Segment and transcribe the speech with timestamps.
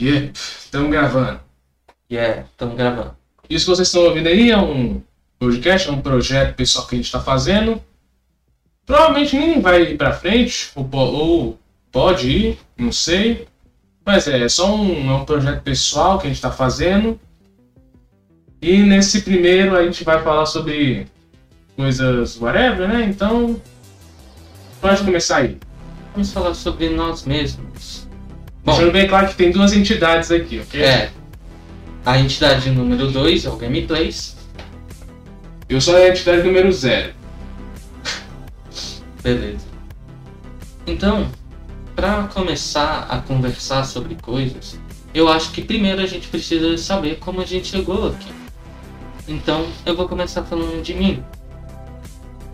[0.00, 1.40] Yeah, estamos gravando.
[2.10, 3.14] Yeah, estamos gravando.
[3.50, 5.02] Isso que vocês estão ouvindo aí é um
[5.38, 7.82] podcast, é um projeto pessoal que a gente está fazendo.
[8.86, 11.58] Provavelmente nem vai ir pra frente, ou, ou
[11.92, 13.46] pode ir, não sei.
[14.04, 17.20] Mas é só um, é um projeto pessoal que a gente está fazendo.
[18.62, 21.06] E nesse primeiro a gente vai falar sobre
[21.76, 23.02] coisas whatever, né?
[23.04, 23.60] Então,
[24.80, 25.58] pode começar aí.
[26.14, 28.09] Vamos falar sobre nós mesmos.
[28.64, 30.82] Bom, Deixando bem claro que tem duas entidades aqui, ok?
[30.82, 31.10] é.
[32.04, 34.36] A entidade número 2 é o Gameplays.
[35.68, 37.12] Eu sou a entidade número zero.
[39.22, 39.66] Beleza.
[40.86, 41.28] Então,
[41.94, 44.78] para começar a conversar sobre coisas,
[45.12, 48.32] eu acho que primeiro a gente precisa saber como a gente chegou aqui.
[49.28, 51.22] Então, eu vou começar falando de mim.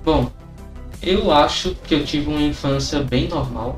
[0.04, 0.30] Bom,
[1.02, 3.76] eu acho que eu tive uma infância bem normal.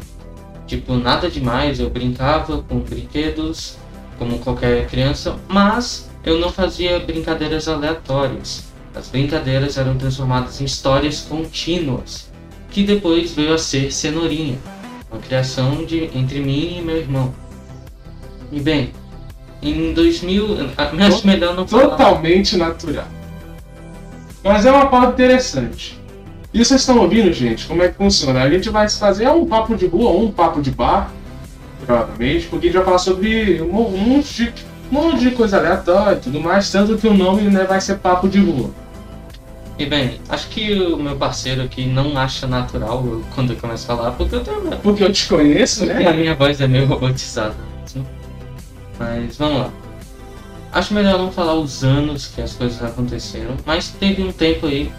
[0.69, 3.77] Tipo, nada demais, eu brincava com brinquedos,
[4.19, 8.65] como qualquer criança, mas eu não fazia brincadeiras aleatórias.
[8.95, 12.29] As brincadeiras eram transformadas em histórias contínuas
[12.71, 14.59] que depois veio a ser Cenourinha,
[15.11, 17.35] uma criação de, entre mim e meu irmão.
[18.53, 18.93] E bem,
[19.63, 21.89] em 2000, a- me acho melhor não falar.
[21.97, 23.09] Totalmente natural.
[24.45, 25.98] Mas é uma pauta interessante.
[26.53, 28.43] E vocês estão ouvindo, gente, como é que funciona?
[28.43, 31.13] A gente vai fazer um papo de rua ou um papo de bar,
[31.85, 34.55] provavelmente, porque a gente vai falar sobre um monte de,
[34.91, 37.99] um monte de coisa aleatória e tudo mais, tanto que o nome né, vai ser
[37.99, 38.71] papo de rua.
[39.79, 43.05] E bem, acho que o meu parceiro aqui não acha natural
[43.35, 44.77] quando eu começo a falar, porque eu tenho.
[44.79, 46.05] Porque eu te conheço, né?
[46.07, 48.07] a minha voz é meio robotizada mesmo.
[48.99, 49.71] Mas vamos lá.
[50.73, 54.91] Acho melhor não falar os anos que as coisas aconteceram, mas teve um tempo aí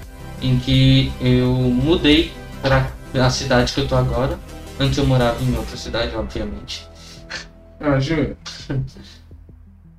[0.42, 4.40] em que eu mudei para a cidade que eu tô agora.
[4.80, 6.88] Antes eu morava em outra cidade, obviamente.
[7.80, 8.38] Ah, Júlio.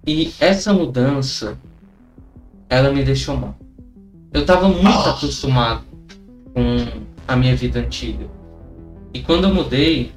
[0.07, 1.59] E essa mudança,
[2.69, 3.55] ela me deixou mal.
[4.33, 5.84] Eu tava muito acostumado
[6.55, 8.27] com a minha vida antiga.
[9.12, 10.12] E quando eu mudei,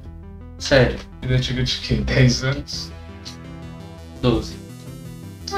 [0.58, 1.94] sério, Vida antiga de quê?
[1.94, 2.92] 10 anos?
[4.20, 4.56] 12.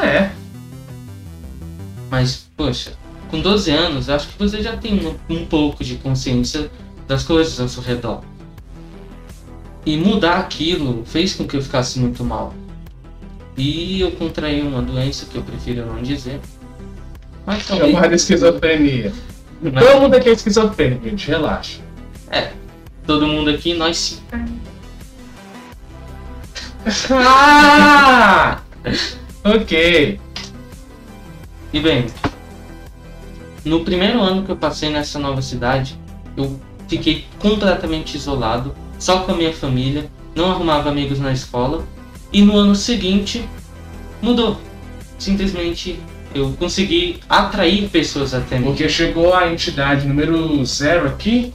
[0.01, 0.31] É.
[2.09, 2.93] Mas, poxa,
[3.37, 6.71] com 12 anos, acho que você já tem um, um pouco de consciência
[7.07, 8.23] das coisas ao seu redor.
[9.85, 12.55] E mudar aquilo fez com que eu ficasse muito mal.
[13.57, 16.41] E eu contraí uma doença que eu prefiro não dizer.
[17.45, 17.93] Mas também.
[17.93, 19.13] Chamada esquizofrenia.
[19.63, 19.73] Não.
[19.73, 21.81] Todo mundo aqui é esquizofrênico, gente, relaxa.
[22.31, 22.53] É,
[23.07, 24.21] todo mundo aqui, nós sim.
[27.11, 28.61] Ah!
[29.45, 30.21] ok.
[31.73, 32.07] E bem,
[33.67, 35.99] no primeiro ano que eu passei nessa nova cidade,
[36.37, 41.85] eu fiquei completamente isolado, só com a minha família, não arrumava amigos na escola.
[42.33, 43.47] E no ano seguinte,
[44.23, 44.61] mudou.
[45.19, 45.99] Simplesmente
[46.35, 48.67] eu consegui atrair pessoas até mim.
[48.67, 51.53] Porque chegou a entidade número zero aqui.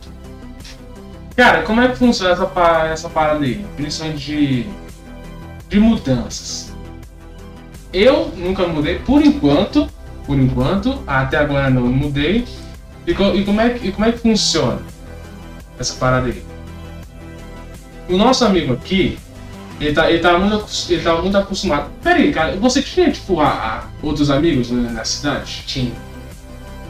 [1.36, 2.52] Cara, como é que funciona essa,
[2.92, 3.66] essa parada aí?
[3.78, 4.66] Principalmente de,
[5.70, 6.74] de mudanças.
[7.94, 9.88] Eu nunca mudei, por enquanto.
[10.26, 12.46] Por enquanto, até agora não mudei.
[13.08, 14.80] E, co- e como, é, que- e como é que funciona
[15.80, 16.44] essa parada aí?
[18.09, 19.18] O nosso amigo aqui,
[19.80, 21.90] ele tá, ele tá, muito, ele tá muito acostumado.
[22.04, 25.64] Pera aí, cara, você tinha, tipo, a, a outros amigos né, na cidade?
[25.66, 25.92] Tinha.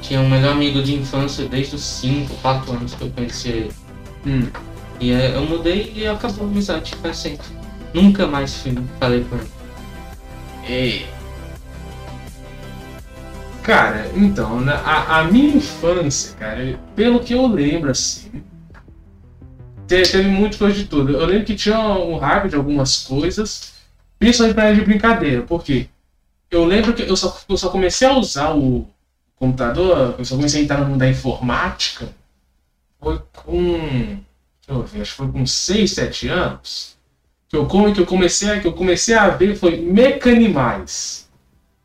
[0.01, 3.71] Tinha um melhor amigo de infância desde os 5, 4 anos que eu conheci ele.
[4.25, 4.47] Hum.
[4.99, 7.45] E é, eu mudei e acabou a amizade pra sempre.
[7.93, 9.47] Nunca mais fui, falei com ele.
[10.67, 11.05] Ei.
[13.63, 18.43] Cara, então, na- a, a minha infância, cara, pelo que eu lembro, assim,
[19.87, 21.11] te- teve muita coisa de tudo.
[21.11, 23.73] Eu lembro que tinha um raiva de algumas coisas,
[24.17, 25.87] principalmente pra de brincadeira, porque
[26.49, 28.87] eu lembro que eu só, eu só comecei a usar o
[29.35, 32.09] computador, eu só comecei a entrar no mundo da informática,
[32.99, 33.77] foi com.
[34.67, 36.97] Deixa eu ver, acho que foi com 6, 7 anos
[37.49, 41.29] que eu, que eu comecei que eu comecei a ver foi mecanimais.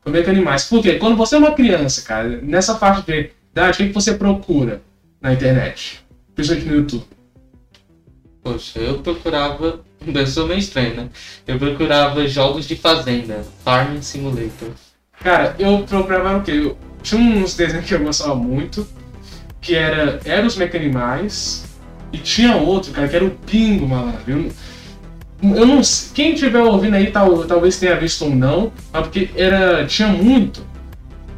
[0.06, 0.62] Foi mecanimais.
[0.62, 1.00] Por quê?
[1.00, 4.81] Quando você é uma criança, cara, nessa faixa de idade, o que, você procura
[5.20, 6.00] na internet?
[6.32, 7.05] Principalmente no YouTube.
[8.41, 9.85] Poxa, eu procurava.
[10.06, 11.08] Eu sou meio estranho, né?
[11.49, 14.69] Eu procurava jogos de fazenda, Farming Simulator.
[15.20, 16.53] Cara, eu procurava o quê?
[16.53, 18.87] Eu, tinha uns desenhos que eu gostava muito,
[19.61, 21.64] que era, era os mecanimais,
[22.12, 24.23] e tinha outro, cara, que era o Pingo, malandro.
[24.29, 24.53] Eu,
[25.42, 25.80] eu não
[26.14, 30.64] quem estiver ouvindo aí tal, talvez tenha visto ou não, mas porque era, tinha muito,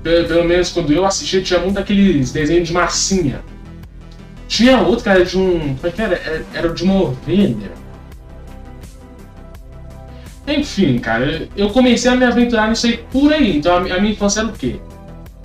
[0.02, 3.40] pe- pelo menos quando eu assistia, tinha muito aqueles desenhos de massinha.
[4.46, 5.74] Tinha outro, cara, de um.
[5.74, 6.14] Como é que era?
[6.16, 7.70] Era, era de uma ovelha.
[10.46, 13.58] Enfim, cara, eu comecei a me aventurar nisso aí por aí.
[13.58, 14.76] Então a minha infância era o quê?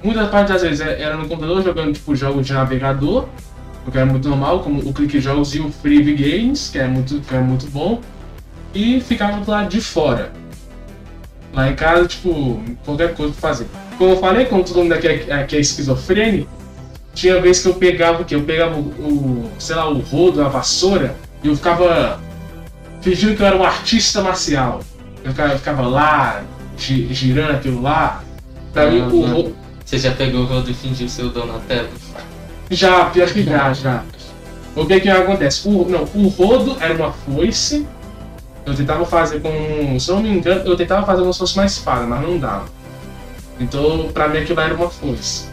[0.01, 3.27] Muitas partes das vezes é, era no computador jogando tipo jogos de navegador,
[3.85, 6.87] o que era muito normal, como o Clique Jogos e o Free Games, que é
[6.87, 7.99] muito, que é muito bom,
[8.73, 10.31] e ficava do lado de fora.
[11.53, 13.67] Lá em casa, tipo, qualquer coisa pra fazer.
[13.97, 16.49] Como eu falei, como todo mundo aqui é, aqui é esquizofrênico,
[17.13, 18.35] tinha vez que eu pegava o quê?
[18.35, 22.19] Eu pegava o, o, sei lá, o rodo, a vassoura, e eu ficava
[23.01, 24.81] fingindo que eu era um artista marcial.
[25.23, 26.43] Eu ficava, eu ficava lá,
[26.77, 28.23] girando aquilo lá.
[28.73, 29.55] Pra mim, o rodo.
[29.85, 31.89] Você já pegou o rodo e fingiu ser o Donatello?
[32.71, 34.03] Já, pior que já, já.
[34.75, 35.67] O que que acontece?
[35.67, 37.85] O, não, o rodo era uma foice.
[38.65, 39.99] Eu tentava fazer com.
[39.99, 42.37] Se eu não me engano, eu tentava fazer como se fosse uma espada, mas não
[42.37, 42.65] dava.
[43.59, 45.47] Então, pra mim aquilo era uma foice.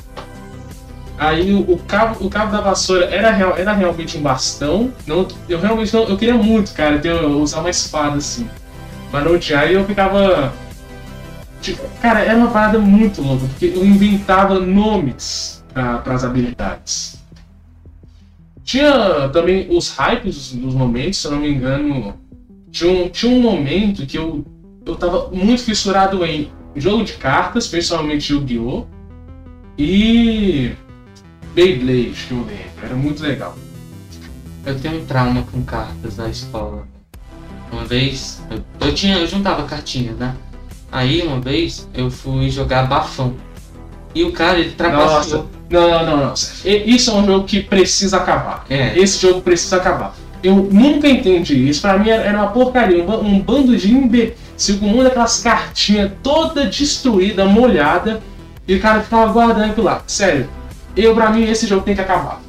[1.19, 4.91] Aí o, o, cabo, o cabo da vassoura era, real, era realmente um bastão.
[5.07, 6.05] Não, eu realmente não.
[6.05, 8.49] Eu queria muito, cara, ter, usar uma espada assim.
[9.13, 9.61] Mas não tinha.
[9.61, 10.53] Aí eu ficava.
[11.61, 17.19] Tipo, cara, era uma parada muito louca, porque eu inventava nomes para as habilidades.
[18.65, 22.15] Tinha também os hypes dos momentos, se eu não me engano.
[22.71, 24.45] Tinha um, tinha um momento que eu,
[24.87, 28.87] eu tava muito fissurado em jogo de cartas, principalmente Yu-Gi-Oh!
[29.79, 30.73] E
[31.55, 32.71] Beyblade, que eu lembro.
[32.83, 33.57] Era muito legal.
[34.65, 36.87] Eu tenho um trauma com cartas na escola.
[37.73, 40.37] Uma vez, eu, eu tinha, eu juntava cartinhas, né?
[40.93, 43.35] Aí uma vez eu fui jogar bafão.
[44.15, 45.49] E o cara, ele trapaceou.
[45.71, 46.35] Não, não, não, não.
[46.35, 48.67] Isso é um jogo que precisa acabar.
[48.69, 48.99] É.
[48.99, 50.15] Esse jogo precisa acabar.
[50.43, 51.83] Eu nunca entendi isso.
[51.83, 53.05] Pra mim era uma porcaria.
[53.05, 58.23] Um, bando de imbecil com uma daquelas cartinhas toda destruída, molhada.
[58.67, 60.03] E o cara ficava guardando aquilo lá.
[60.07, 60.49] Sério.
[60.97, 62.41] Eu, pra mim, esse jogo tem que acabar.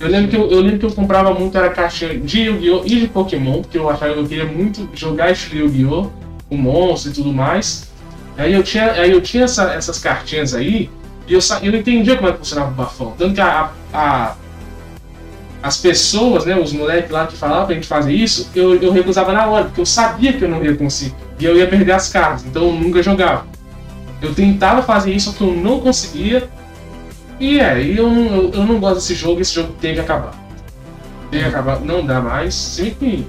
[0.00, 2.82] Eu lembro que eu, eu lembro que eu comprava muito era caixinha de Yu-Gi-Oh!
[2.86, 6.08] e de Pokémon, porque eu achava que eu queria muito jogar esse Yu-Gi-Oh!
[6.50, 7.88] o monstro e tudo mais.
[8.36, 10.90] Aí eu tinha, aí eu tinha essa, essas cartinhas aí,
[11.28, 13.14] e eu, eu entendia como é que funcionava o bafão.
[13.16, 14.34] Tanto que a, a,
[15.62, 19.32] as pessoas, né, os moleques lá que falavam pra gente fazer isso, eu, eu recusava
[19.32, 21.14] na hora, porque eu sabia que eu não ia conseguir.
[21.38, 23.46] E eu ia perder as cartas, então eu nunca jogava.
[24.22, 26.48] Eu tentava fazer isso, só que eu não conseguia.
[27.38, 30.34] E é, eu, eu, eu não gosto desse jogo, esse jogo tem que acabar.
[31.30, 32.54] Tem que acabar, não dá mais.
[32.54, 33.26] Se que.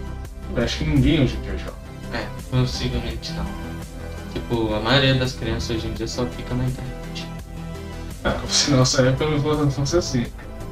[0.57, 1.77] Acho que ninguém hoje em dia joga.
[2.13, 3.45] É, possivelmente não.
[4.33, 7.27] Tipo, a maioria das crianças hoje em dia só fica na internet.
[8.23, 10.25] Ah, se nossa época não fosse assim.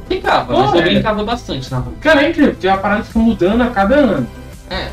[0.10, 1.94] Ficava, Pô, mas eu brincava bastante na rua.
[2.02, 4.28] Cara, é incrível, porque a parada fica mudando a cada ano.
[4.70, 4.90] É.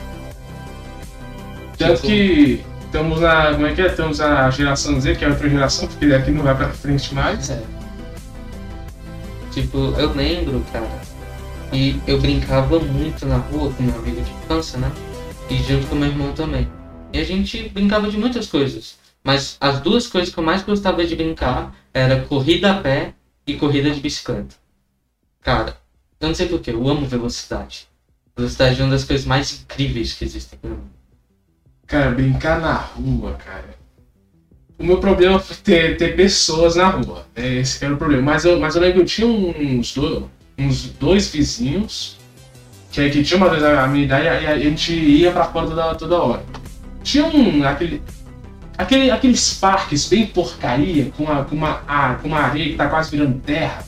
[1.78, 3.52] Tanto Tipo- que estamos na.
[3.52, 3.86] Como é que é?
[3.86, 7.50] Estamos na geração Z, que é outra geração, porque daqui não vai pra frente mais.
[7.50, 7.62] É.
[9.52, 10.86] Tipo, eu lembro, cara,
[11.72, 14.90] e eu brincava muito na rua com meu amigo de infância, né?
[15.48, 16.68] E junto com meu irmão também.
[17.12, 18.98] E a gente brincava de muitas coisas.
[19.24, 23.14] Mas as duas coisas que eu mais gostava de brincar era corrida a pé
[23.46, 24.54] e corrida de bicicleta.
[25.46, 25.76] Cara,
[26.18, 27.86] eu não sei porquê, eu amo velocidade.
[28.36, 30.90] Velocidade é uma das coisas mais incríveis que existem no mundo.
[31.86, 33.76] Cara, brincar na rua, cara.
[34.76, 37.24] O meu problema foi ter, ter pessoas na rua.
[37.36, 37.58] Né?
[37.58, 38.22] Esse era o problema.
[38.22, 40.24] Mas eu, mas eu lembro que eu tinha uns dois,
[40.58, 42.16] uns dois vizinhos
[42.90, 45.94] que, que tinha uma vez a minha idade e a gente ia pra fora toda,
[45.94, 46.44] toda hora.
[47.04, 47.62] Tinha um.
[47.62, 48.02] aquele.
[48.76, 52.88] Aquele, aqueles parques bem porcaria, com, a, com, uma, a, com uma areia que tá
[52.88, 53.82] quase virando terra,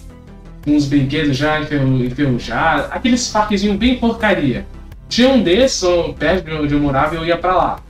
[0.69, 4.67] com os brinquedos já enferru- enferrujados, aqueles parquezinhos bem porcaria.
[5.09, 7.81] Tinha um desses, ó, perto de onde eu morava, eu ia pra lá.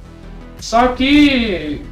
[0.61, 1.83] Só que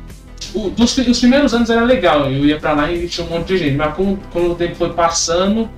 [0.55, 3.49] o- dos, os primeiros anos era legal, eu ia pra lá e tinha um monte
[3.49, 5.69] de gente, mas quando, quando o tempo foi passando,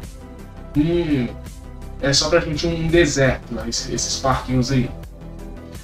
[0.77, 1.27] hum,
[2.03, 4.91] é só pra gente um deserto, né, esses, esses parquinhos aí.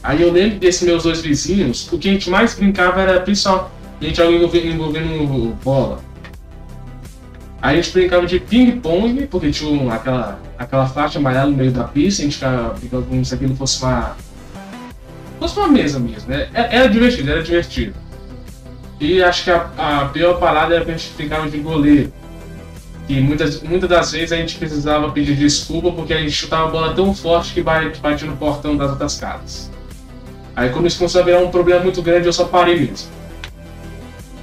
[0.03, 4.21] Aí eu lembro desses meus dois vizinhos, o que a gente mais brincava era principalmente
[4.21, 6.01] algo envolvendo, envolvendo bola.
[7.65, 11.85] Aí a gente brincava de ping-pong, porque tinha aquela, aquela faixa amarela no meio da
[11.85, 14.15] pista, a gente ficava brincando como se aquilo fosse uma.
[15.41, 16.47] fosse uma mesa mesmo, né?
[16.53, 17.95] É- Era divertido, era divertido.
[19.01, 22.13] E acho que a, a pior parada era que a gente ficava de goleiro.
[23.09, 26.71] E muitas, muitas das vezes a gente precisava pedir desculpa porque a gente chutava a
[26.71, 29.71] bola tão forte que batia no portão das outras casas.
[30.55, 33.09] Aí quando isso começou a virar um problema muito grande, eu só parei mesmo.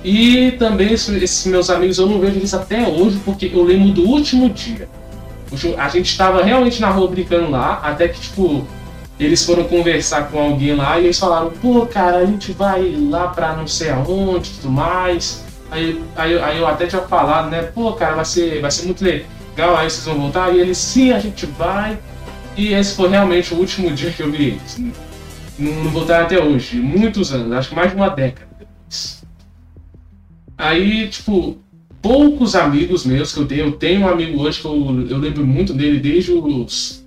[0.03, 3.89] E também esse- esses meus amigos, eu não vejo eles até hoje, porque eu lembro
[3.91, 4.89] do último dia.
[5.77, 8.65] A gente estava realmente na rua brincando lá, até que, tipo,
[9.20, 13.27] eles foram conversar com alguém lá e eles falaram, pô, cara, a gente vai lá
[13.27, 15.43] pra não sei aonde e tudo mais.
[15.70, 19.03] Aí, aí, aí eu até tinha falado, né, pô, cara, vai ser, vai ser muito
[19.03, 20.53] legal, aí vocês vão voltar.
[20.55, 21.98] E eles, sim, a gente vai.
[22.58, 24.81] E esse foi realmente o último dia que eu vi eles.
[25.60, 26.77] Não, não voltaram até hoje.
[26.77, 28.50] Muitos anos, acho que mais de uma década.
[30.61, 31.57] Aí, tipo,
[32.03, 33.65] poucos amigos meus que eu tenho.
[33.65, 37.03] Eu tenho um amigo hoje que eu, eu lembro muito dele desde os.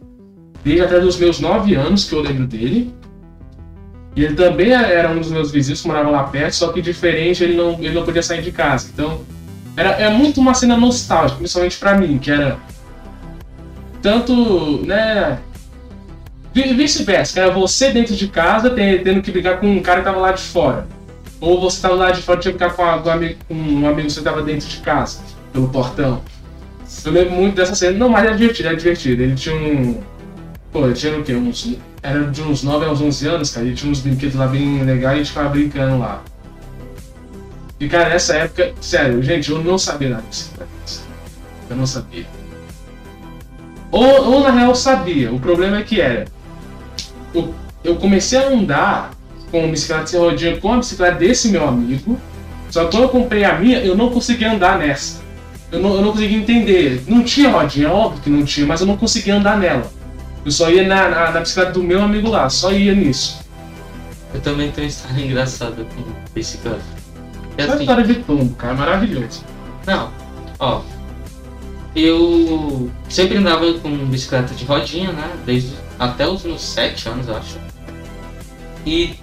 [0.64, 2.92] Desde até os meus 9 anos que eu lembro dele.
[4.16, 7.44] E ele também era um dos meus vizinhos que morava lá perto, só que diferente,
[7.44, 8.90] ele não, ele não podia sair de casa.
[8.92, 9.20] Então,
[9.76, 12.58] era, é muito uma cena nostálgica, principalmente pra mim, que era.
[14.02, 15.38] Tanto, né.
[16.52, 20.32] Vice-versa, era você dentro de casa tendo que brigar com um cara que tava lá
[20.32, 20.86] de fora.
[21.44, 24.14] Ou você tava lá de fora tinha que ficar com, a, com, um amigo que
[24.14, 25.20] você tava dentro de casa,
[25.52, 26.22] pelo portão.
[27.04, 27.98] Eu lembro muito dessa cena.
[27.98, 29.22] Não, mas é divertido, é divertido.
[29.22, 30.00] Ele tinha um.
[30.72, 31.34] Pô, ele tinha o quê?
[31.34, 33.66] Uns, era de uns 9 aos 11 anos, cara.
[33.66, 36.22] Ele tinha uns brinquedos lá bem legais e a gente ficava brincando lá.
[37.78, 40.50] E, cara, nessa época, sério, gente, eu não sabia nada disso.
[41.68, 42.24] Eu não sabia.
[43.90, 45.30] Ou, ou na real sabia.
[45.30, 46.24] O problema é que era.
[47.34, 49.10] Eu, eu comecei a andar
[49.54, 52.18] com bicicleta sem rodinha com a bicicleta desse meu amigo.
[52.68, 55.22] Só que quando eu comprei a minha, eu não conseguia andar nessa.
[55.70, 57.04] Eu não, eu não conseguia entender.
[57.06, 59.88] Não tinha rodinha, óbvio que não tinha, mas eu não conseguia andar nela.
[60.44, 63.44] Eu só ia na, na, na bicicleta do meu amigo lá, só ia nisso.
[64.34, 66.02] Eu também tenho uma história engraçada com
[66.34, 66.82] bicicleta.
[67.56, 69.44] É assim, história de tombo, cara, maravilhoso.
[69.86, 70.10] Não,
[70.58, 70.80] ó.
[71.94, 75.30] Eu sempre andava com bicicleta de rodinha, né?
[75.46, 77.56] Desde até os meus 7 anos, acho.
[78.84, 79.14] E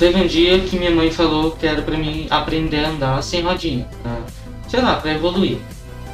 [0.00, 3.42] teve um dia que minha mãe falou que era pra mim aprender a andar sem
[3.42, 3.86] rodinha.
[4.02, 4.18] Pra,
[4.66, 5.58] sei lá, pra evoluir.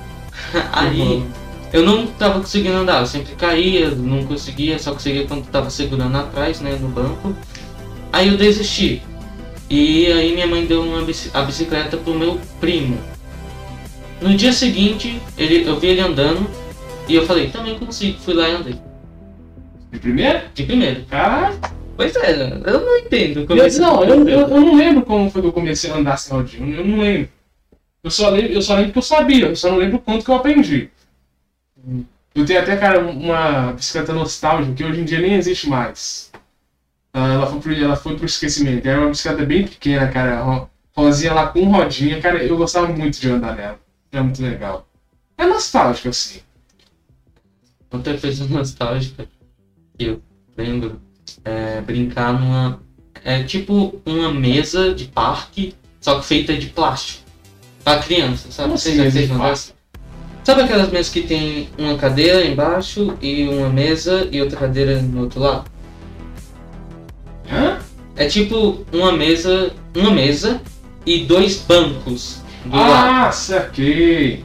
[0.73, 1.31] Aí uhum.
[1.73, 6.17] eu não tava conseguindo andar, eu sempre caía, não conseguia, só conseguia quando tava segurando
[6.17, 7.35] atrás, né, no banco.
[8.13, 9.03] Aí eu desisti.
[9.71, 11.01] E aí minha mãe deu uma
[11.35, 12.99] a bicicleta pro meu primo.
[14.21, 16.45] No dia seguinte, ele, eu vi ele andando
[17.09, 18.75] e eu falei, também consigo, fui lá e andei.
[19.93, 20.41] De primeiro?
[20.55, 21.05] De primeiro.
[21.05, 21.76] Caralho.
[21.97, 23.47] Pois é, eu não entendo.
[23.47, 26.19] Como eu, não, eu, eu, eu, não lembro como foi que eu comecei a andar
[26.19, 26.77] sem rodinha.
[26.77, 27.31] Eu não lembro.
[28.05, 30.31] Eu só lembro, eu só lembro que eu sabia, eu só não lembro quanto que
[30.31, 30.91] eu aprendi.
[32.35, 36.31] Eu tenho até, cara, uma bicicleta nostálgica que hoje em dia nem existe mais.
[37.13, 38.87] Ela foi pro, ela foi pro esquecimento.
[38.87, 40.69] Era uma bicicleta bem pequena, cara.
[40.95, 42.21] Rosinha lá com rodinha.
[42.21, 43.81] Cara, eu gostava muito de andar nela.
[44.13, 44.87] É muito legal.
[45.39, 46.41] É nostálgico, assim.
[47.91, 49.27] Outra coisa nostálgica
[49.97, 50.23] que eu
[50.57, 51.01] lembro
[51.47, 52.81] é, brincar numa.
[53.25, 57.25] É tipo uma mesa de parque, só que feita de plástico.
[57.83, 58.69] Pra criança, sabe?
[58.69, 59.55] Como Vocês assim, já
[60.43, 65.23] Sabe aquelas mesas que tem uma cadeira embaixo e uma mesa e outra cadeira no
[65.23, 65.65] outro lado?
[67.51, 67.79] Hã?
[68.17, 70.61] É tipo uma mesa, uma mesa
[71.05, 73.29] e dois bancos do ah, lado.
[73.29, 74.45] Ah, saquei.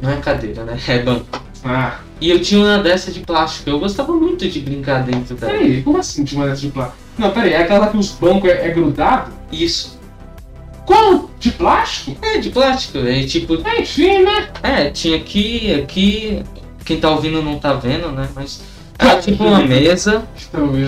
[0.00, 0.78] Não é cadeira, né?
[0.86, 1.42] É banco.
[1.64, 1.98] Ah.
[2.20, 3.70] E eu tinha uma dessa de plástico.
[3.70, 5.52] Eu gostava muito de brincar dentro dela.
[5.52, 6.98] Peraí, como assim tinha uma dessa de plástico?
[7.16, 9.32] Não, peraí, é aquela que os bancos é, é grudado?
[9.52, 9.98] Isso.
[10.84, 11.28] Qual?
[11.38, 12.16] De plástico?
[12.24, 12.98] É, de plástico.
[12.98, 13.56] É tipo.
[13.66, 14.48] É, enfim, né?
[14.62, 16.42] É, tinha aqui, aqui.
[16.84, 18.28] Quem tá ouvindo não tá vendo, né?
[18.34, 18.62] Mas.
[18.98, 20.26] Era tipo uma mesa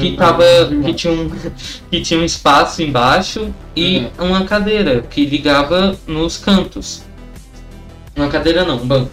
[0.00, 0.42] que tava.
[0.84, 1.30] que tinha um.
[1.90, 4.30] que tinha um espaço embaixo e uhum.
[4.30, 7.02] uma cadeira que ligava nos cantos.
[8.16, 9.10] Uma cadeira não, um banco.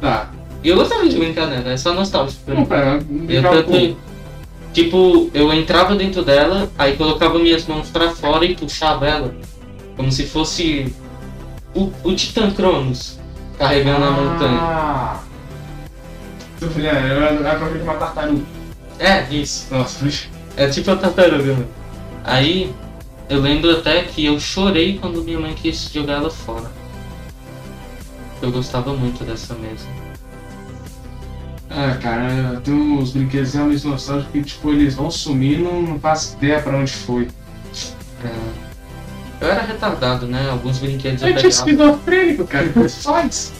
[0.00, 0.30] Tá.
[0.62, 2.66] E eu gostava de brincar nela, é só nostálgico pra mim.
[2.66, 3.96] Pera, eu tanto,
[4.72, 9.34] tipo, eu entrava dentro dela, aí colocava minhas mãos pra fora e puxava ela.
[9.96, 10.94] Como se fosse
[11.74, 13.18] o, o Titan Cronos
[13.58, 14.08] carregando ah.
[14.08, 15.32] a montanha.
[16.60, 18.42] Eu falei, é, era pra ver uma tartaruga.
[18.98, 19.66] É, isso.
[19.74, 20.06] Nossa,
[20.56, 21.68] É tipo a tartaruga, mano.
[22.22, 22.72] Aí,
[23.28, 26.70] eu lembro até que eu chorei quando minha mãe quis jogar ela fora.
[28.40, 29.86] Eu gostava muito dessa mesa.
[31.74, 35.98] Ah, cara, tem uns brinquedos realmente nostálgicos que, tipo, eles vão sumir e não, não
[35.98, 37.28] faço ideia pra onde foi.
[38.22, 38.62] É.
[39.40, 40.50] Eu era retardado, né?
[40.50, 42.68] Alguns brinquedos eu, eu tinha esquizofrênico, cara.
[42.88, 43.52] Faz.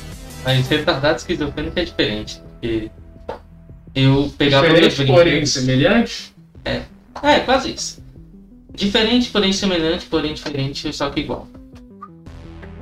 [0.44, 2.42] Mas retardado esquizofrênico é diferente.
[2.60, 2.90] Porque
[3.94, 6.34] eu pegava diferente, meus porém semelhante?
[6.64, 6.82] É.
[7.22, 8.02] É, quase isso.
[8.74, 11.48] Diferente, porém semelhante, porém diferente, só que igual.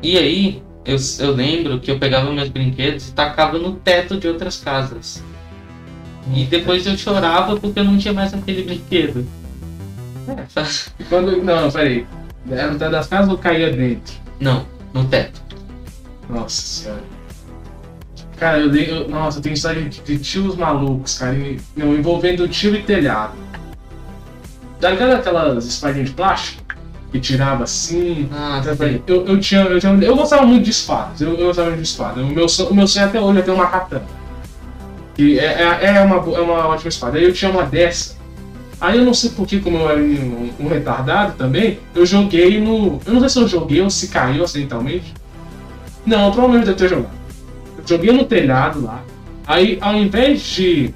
[0.02, 4.26] E aí, eu, eu lembro que eu pegava meus brinquedos e tacava no teto de
[4.28, 5.22] outras casas.
[6.34, 9.26] E depois eu chorava porque eu não tinha mais aquele brinquedo.
[10.28, 10.92] É, faz...
[11.08, 12.06] Quando, não, peraí.
[12.50, 14.14] Era no teto das casas ou caía dentro?
[14.38, 15.40] Não, no teto.
[16.28, 17.02] Nossa senhora.
[18.36, 21.36] Cara, eu, eu nossa, eu tenho história de, de tios malucos, cara,
[21.76, 23.34] não, envolvendo tio e telhado.
[24.80, 26.62] Tá ligado aquelas espadinhas de plástico?
[27.10, 28.28] Que tirava assim.
[28.32, 28.62] Ah,
[29.06, 29.92] eu, eu, tinha, eu tinha.
[30.00, 31.20] Eu gostava muito de espadas.
[31.20, 32.20] Eu, eu gostava muito de espada.
[32.20, 34.04] O meu, o meu sonho até hoje é ter uma katana.
[35.14, 37.18] Que é, é, é, uma, é uma ótima espada.
[37.18, 38.16] Aí eu tinha uma dessa.
[38.80, 43.00] Aí eu não sei porquê, como eu era um, um retardado também, eu joguei no.
[43.04, 45.12] Eu não sei se eu joguei ou se caiu acidentalmente.
[46.06, 47.12] Não, provavelmente deve ter jogado.
[47.76, 49.02] Eu joguei no telhado lá.
[49.46, 50.94] Aí ao invés de.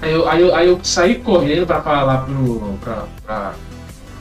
[0.00, 2.78] Aí eu, aí eu, aí eu saí correndo pra falar pro.
[2.80, 3.04] pra.
[3.24, 3.54] pra.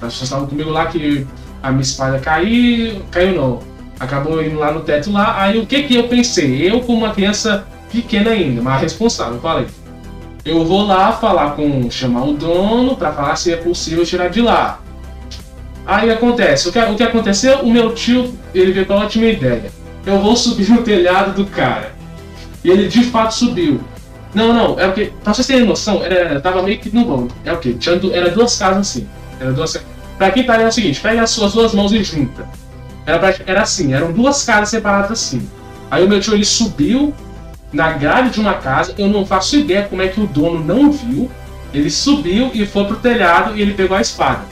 [0.07, 1.27] Que estavam comigo lá que
[1.61, 3.01] a minha espada caiu.
[3.11, 3.59] Caiu não.
[3.99, 5.41] Acabou indo lá no teto lá.
[5.41, 6.69] Aí o que que eu pensei?
[6.69, 9.67] Eu, como uma criança pequena ainda, mas responsável, falei.
[10.43, 11.89] Eu vou lá falar com.
[11.89, 14.79] chamar o dono para falar se é possível tirar de lá.
[15.85, 17.59] Aí acontece, o que, o que aconteceu?
[17.59, 19.71] O meu tio, ele veio com a ótima ideia.
[20.05, 21.93] Eu vou subir no telhado do cara.
[22.63, 23.81] E ele de fato subiu.
[24.33, 25.11] Não, não, é o que.
[25.23, 27.27] Pra vocês terem noção, era, tava meio que no bom.
[27.43, 27.77] É o que?
[28.13, 29.07] Era duas casas assim.
[29.41, 29.75] Era duas
[30.17, 32.47] Pra quem tá aí é o seguinte, pega as suas duas mãos e junta.
[33.07, 35.49] Era, era assim, eram duas casas separadas assim.
[35.89, 37.11] Aí o meu tio ele subiu
[37.73, 40.91] na grade de uma casa, eu não faço ideia como é que o dono não
[40.91, 41.29] viu.
[41.73, 44.45] Ele subiu e foi pro telhado e ele pegou a espada.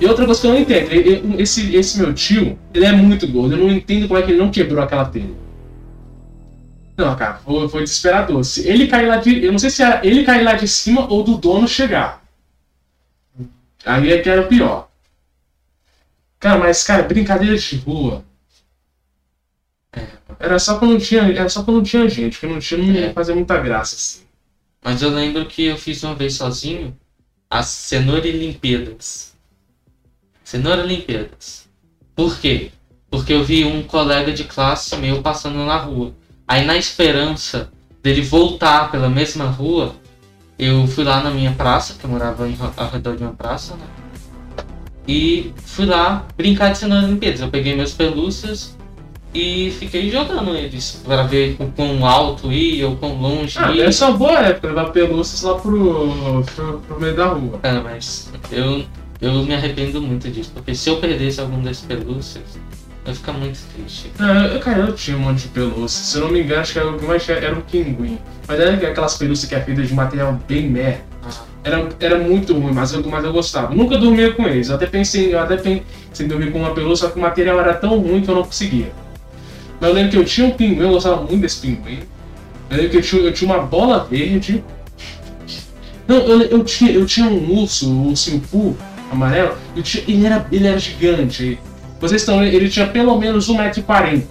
[0.00, 3.54] E outra coisa que eu não entendo, esse, esse meu tio, ele é muito gordo,
[3.54, 5.34] eu não entendo como é que ele não quebrou aquela telha.
[6.96, 8.44] Não, cara, foi, foi desesperador.
[8.44, 9.44] Se ele cair lá de.
[9.44, 12.21] Eu não sei se era ele cair lá de cima ou do dono chegar.
[13.84, 14.88] Aí é que era o pior.
[16.38, 18.24] Cara, mas, cara, brincadeira de rua.
[20.38, 23.12] Era só quando tinha, era só quando tinha gente, porque não tinha, não É.
[23.12, 24.22] fazia muita graça, assim.
[24.82, 26.96] Mas eu lembro que eu fiz uma vez sozinho
[27.48, 29.36] as cenoura Olimpíadas.
[30.42, 31.68] Cenoura Olimpíadas.
[32.16, 32.72] Por quê?
[33.10, 36.14] Porque eu vi um colega de classe meu passando na rua.
[36.48, 37.70] Aí na esperança
[38.02, 39.94] dele voltar pela mesma rua,
[40.58, 43.74] eu fui lá na minha praça, que eu morava em, ao redor de uma praça,
[43.74, 43.84] né?
[45.06, 47.40] E fui lá brincar de cenoura Olimpíadas.
[47.40, 48.76] Eu peguei meus pelúcias
[49.34, 53.86] e fiquei jogando eles para ver o quão alto ia ou quão longe Ah, ia.
[53.86, 57.58] essa é uma boa época, levar pelúcias lá pro, pro, pro meio da rua.
[57.58, 58.84] Cara, mas eu,
[59.20, 62.44] eu me arrependo muito disso, porque se eu perdesse algum desses pelúcias,
[63.06, 64.10] ia ficar muito triste.
[64.18, 65.92] Ah, eu, cara, eu tinha um monte de pelúcias.
[65.92, 68.18] Se eu não me engano, acho que era o que mais tinha era um pinguim.
[68.46, 71.12] Mas era aquelas pelúcias que é feita de material bem merda.
[71.64, 73.74] Era, era muito ruim, mas eu, mas eu gostava.
[73.74, 74.68] Nunca dormia com eles.
[74.68, 75.86] Eu até pensei, eu até pensei
[76.20, 78.42] em dormir com uma pelúcia, só que o material era tão ruim que eu não
[78.42, 78.92] conseguia.
[79.80, 82.00] Mas eu lembro que eu tinha um pinguim, eu gostava muito desse pinguim.
[82.68, 84.62] Eu lembro que eu tinha, eu tinha uma bola verde.
[86.06, 88.42] Não, eu, eu, tinha, eu tinha um urso, o ursinho
[89.10, 89.56] amarelo.
[89.76, 91.58] Eu tinha, ele, era, ele era gigante.
[92.02, 94.24] Vocês estão ele tinha pelo menos 1,40m.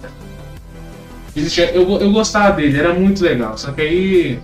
[1.34, 3.56] Ele tinha- Eu, eu gostava dele, era muito legal.
[3.58, 4.38] Só que aí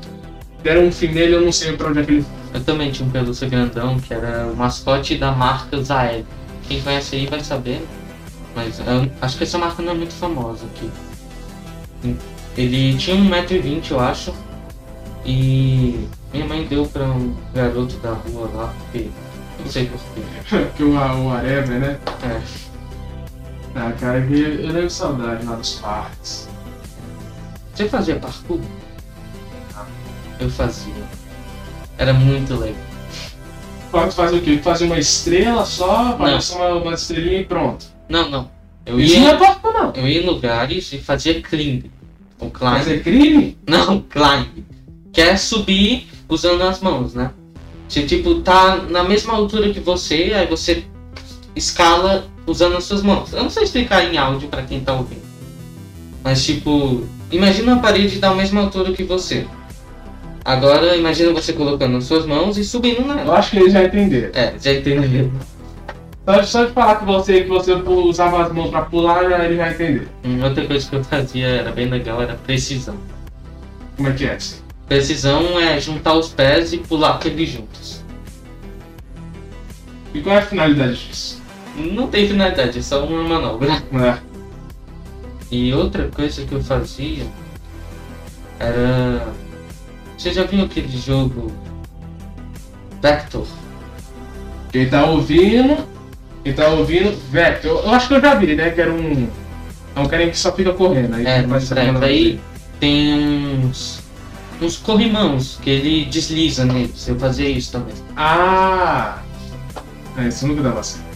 [0.62, 3.06] deram um fim nele, eu não sei pra onde é que ele Eu também tinha
[3.06, 6.24] um pelúcia grandão, que era o mascote da marca Zael.
[6.66, 7.86] Quem conhece aí vai saber,
[8.56, 10.90] mas eu acho que essa marca não é muito famosa aqui.
[12.56, 14.34] Ele tinha 1,20m, eu acho,
[15.26, 19.08] e minha mãe deu pra um garoto da rua lá, porque
[19.62, 20.66] não sei porquê.
[20.76, 21.98] que o, o Whatever, né?
[22.24, 22.67] É.
[23.74, 26.48] Ah, cara, eu lembro saudade lá dos parques.
[27.74, 28.60] Você fazia parkour?
[30.40, 30.92] Eu fazia.
[31.96, 32.88] Era muito legal.
[33.90, 34.58] Pode fazer o quê?
[34.62, 37.86] Fazer uma estrela só, fazer só uma, uma estrelinha e pronto.
[38.08, 38.50] Não, não.
[38.84, 39.92] Eu Isso não é ia, parque, não.
[39.94, 41.90] eu ia em lugares e fazia climb.
[42.38, 42.88] Ou climb.
[42.88, 43.58] É crime?
[43.66, 44.64] Não, climb.
[45.12, 47.30] Que é subir usando as mãos, né?
[47.88, 50.84] Você, tipo, tá na mesma altura que você, aí você
[51.56, 53.32] escala usando as suas mãos.
[53.32, 55.22] Eu não sei explicar em áudio pra quem tá ouvindo.
[56.24, 59.46] Mas, tipo, imagina uma parede da mesma altura que você.
[60.44, 63.38] Agora, imagina você colocando as suas mãos e subindo Eu nela.
[63.38, 64.30] acho que eles já entenderam.
[64.34, 65.30] É, já entendeu.
[66.26, 69.44] Só de, só de falar que você, que você usava as mãos pra pular, já-
[69.44, 70.06] eles já entenderam.
[70.24, 72.96] Hum, Outra coisa que eu fazia era bem legal, era precisão.
[73.96, 74.34] Como é que é?
[74.34, 74.56] assim?
[74.86, 78.02] Precisão é juntar os pés e pular eles juntos.
[80.14, 81.37] E qual é a finalidade disso?
[81.78, 83.68] Não tem finalidade, é só uma manobra.
[83.92, 84.18] É.
[85.50, 87.24] E outra coisa que eu fazia
[88.58, 89.26] era.
[90.16, 91.52] Você já viu aquele jogo
[93.00, 93.46] Vector?
[94.72, 95.78] Quem tá ouvindo,
[96.44, 97.82] quem tá ouvindo, Vector.
[97.84, 98.70] Eu acho que eu já vi, né?
[98.70, 99.28] Que era um.
[99.96, 101.14] É um carinha que só fica correndo.
[101.14, 101.86] Aí É, Frap.
[101.86, 102.40] manobra Aí
[102.80, 104.00] tem uns.
[104.60, 107.06] uns corrimãos que ele desliza neles.
[107.08, 107.94] Eu fazia isso também.
[108.16, 109.18] Ah!
[110.16, 111.07] É, isso nunca dava certo.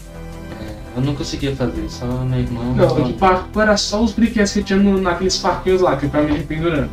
[0.95, 2.75] Eu não conseguia fazer, só meu irmão.
[2.75, 6.25] Não, de parque era só os brinquedos que tinha no- naqueles parquinhos lá, que ficava
[6.27, 6.91] meio pendurando.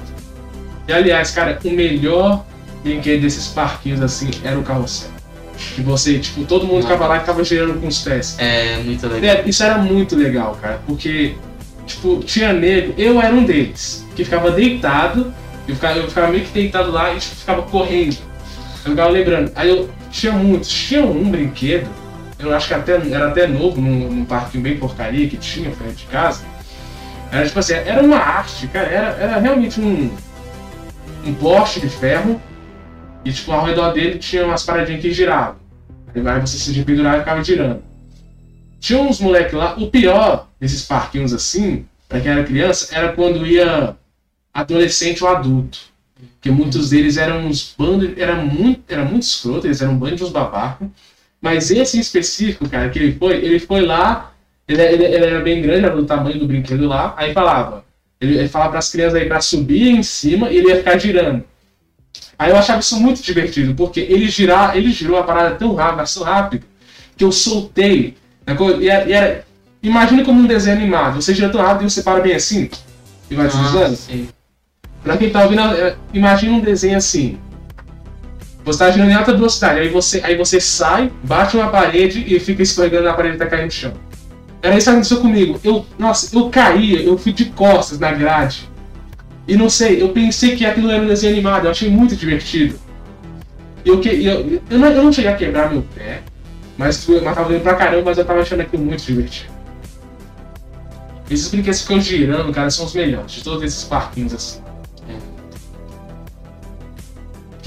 [0.87, 2.45] E aliás, cara, o melhor
[2.83, 5.09] brinquedo desses parquinhos assim era o carrossel.
[5.75, 8.35] Que você, tipo, todo mundo ficava lá e ficava girando com os pés.
[8.39, 9.35] É muito legal.
[9.35, 11.35] É, isso era muito legal, cara, porque,
[11.85, 15.33] tipo, tinha nego, eu era um deles, que ficava deitado,
[15.67, 18.17] eu ficava, eu ficava meio que deitado lá e tipo, ficava correndo.
[18.85, 19.51] Eu ficava lembrando.
[19.55, 20.69] Aí eu, tinha muitos.
[20.69, 21.87] Tinha um brinquedo,
[22.39, 25.95] eu acho que até, era até novo, num, num parquinho bem porcaria que tinha perto
[25.95, 26.45] de casa.
[27.31, 30.09] Era tipo assim, era uma arte, cara, era, era realmente um,
[31.25, 32.41] um poste de ferro
[33.23, 35.57] e tipo ao redor dele tinha umas paradinhas que giravam.
[36.15, 37.83] Aí você se pendurava e ficava girando.
[38.79, 43.45] Tinha uns moleques lá, o pior desses parquinhos assim, pra quem era criança, era quando
[43.45, 43.95] ia
[44.53, 45.77] adolescente ou adulto.
[46.35, 50.23] Porque muitos deles eram uns bandos, era muito, era muito escroto, eles eram bandos de
[50.23, 50.87] uns babacas.
[51.41, 54.33] Mas esse em específico, cara, que ele foi, ele foi lá,
[54.67, 57.85] ele, ele, ele era bem grande, era do tamanho do brinquedo lá, aí falava,
[58.19, 60.97] ele, ele falava para as crianças aí para subir em cima e ele ia ficar
[60.97, 61.43] girando.
[62.37, 66.13] Aí eu achava isso muito divertido, porque ele girar, ele girou a parada tão rápido,
[66.13, 66.65] tão rápido,
[67.15, 68.15] que eu soltei.
[68.45, 69.45] Né, e era, e era,
[69.81, 72.69] imagina como um desenho animado, você gira tão rápido e você para bem assim,
[73.29, 73.97] e vai deslizando.
[75.03, 77.37] Pra quem tá ouvindo, é, imagina um desenho assim.
[78.69, 82.39] Você tá girando em alta velocidade, aí você, aí você sai, bate uma parede e
[82.39, 83.93] fica escorregando na parede tá caindo no chão.
[84.61, 85.59] Era isso que aconteceu comigo.
[85.63, 88.69] Eu, nossa, eu caía, eu fui de costas na grade.
[89.47, 92.79] E não sei, eu pensei que aquilo era um desenho animado, eu achei muito divertido.
[93.83, 96.21] Eu, eu, eu, eu, não, eu não cheguei a quebrar meu pé,
[96.77, 99.51] mas, mas tava doendo pra caramba, mas eu tava achando aquilo muito divertido.
[101.27, 104.61] Esses brinquedos que ficam girando, cara, são os melhores de todos esses parquinhos assim.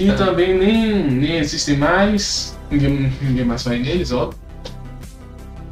[0.02, 0.14] Que é.
[0.14, 2.58] também nem, nem existem mais.
[2.70, 4.38] Ninguém, ninguém mais vai neles, óbvio.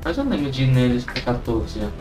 [0.05, 1.93] Mas eu lembro de ir neles com 14 anos.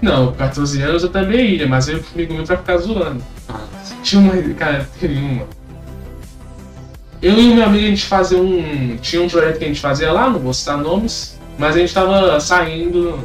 [0.00, 3.22] Não, com 14 anos eu também ia, mas eu comigo meu pra ficar zoando.
[3.48, 3.60] Ah,
[4.02, 4.54] tinha uma.
[4.54, 5.46] Cara, teve uma.
[7.22, 8.96] Eu e o meu amigo a gente fazia um.
[9.00, 11.94] Tinha um projeto que a gente fazia lá, não vou citar nomes, mas a gente
[11.94, 13.20] tava saindo.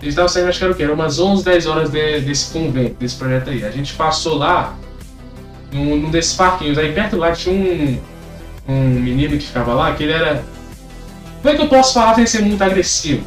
[0.00, 0.82] A gente tava saindo, acho que era o quê?
[0.82, 3.64] Era umas 11, 10 horas de, desse convento, desse projeto aí.
[3.64, 4.76] A gente passou lá
[5.74, 6.78] num, num desses parquinhos.
[6.78, 7.98] Aí perto lá tinha um,
[8.68, 10.44] um menino que ficava lá, que ele era.
[11.42, 13.26] Como é que eu posso falar sem ser muito agressivo?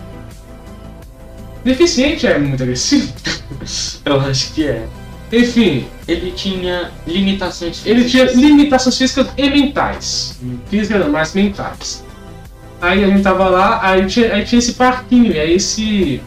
[1.63, 3.13] Deficiente é muito agressivo?
[4.05, 4.87] eu acho que é.
[5.31, 5.85] Enfim.
[6.07, 7.91] Ele tinha limitações físicas.
[7.91, 10.39] Ele tinha limitações físicas e mentais.
[10.41, 10.57] Hum.
[10.69, 12.03] Físicas não, mas mentais.
[12.81, 16.21] Aí a gente tava lá, aí tinha, aí tinha esse parquinho, e aí esse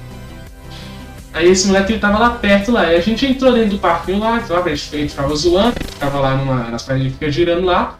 [1.33, 2.83] Aí esse moleque ele tava lá perto lá.
[2.83, 6.37] Aí a gente entrou dentro do parquinho lá, lá a gente, ficava zoando, ficava lá
[6.37, 7.99] numa, nas paredes fica girando lá.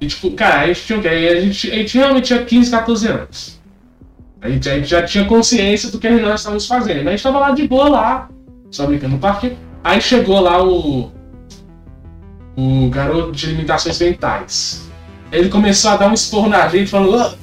[0.00, 0.98] E tipo, cara, a gente tinha?
[0.98, 3.60] A gente, a gente realmente tinha 15, 14 anos.
[4.40, 7.08] A gente, a gente já tinha consciência do que nós estávamos fazendo.
[7.08, 8.28] A gente tava lá de boa lá,
[8.70, 9.56] só brincando no parque.
[9.84, 11.12] Aí chegou lá o.
[12.56, 14.90] O garoto de limitações mentais.
[15.30, 17.38] Ele começou a dar um esporro na gente, falando.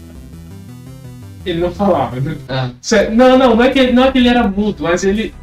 [1.48, 2.36] Ele não falava, né?
[2.50, 2.70] Ah.
[3.12, 5.34] Não, não, não é, que ele, não é que ele era mudo, mas ele.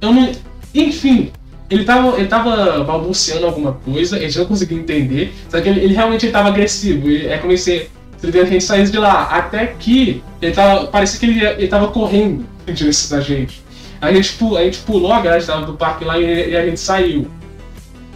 [0.00, 0.32] Eu não.
[0.74, 1.30] Enfim,
[1.68, 5.80] ele tava, ele tava balbuciando alguma coisa, a gente não conseguia entender, só que ele,
[5.80, 7.06] ele realmente estava agressivo.
[7.08, 7.88] Ele, é como se
[8.22, 9.24] a gente saísse de lá.
[9.24, 10.86] Até que ele tava.
[10.86, 13.62] Parecia que ele, ele tava correndo em direção da gente.
[14.00, 16.80] A gente, pulou, a gente pulou a grade do parque lá e, e a gente
[16.80, 17.30] saiu.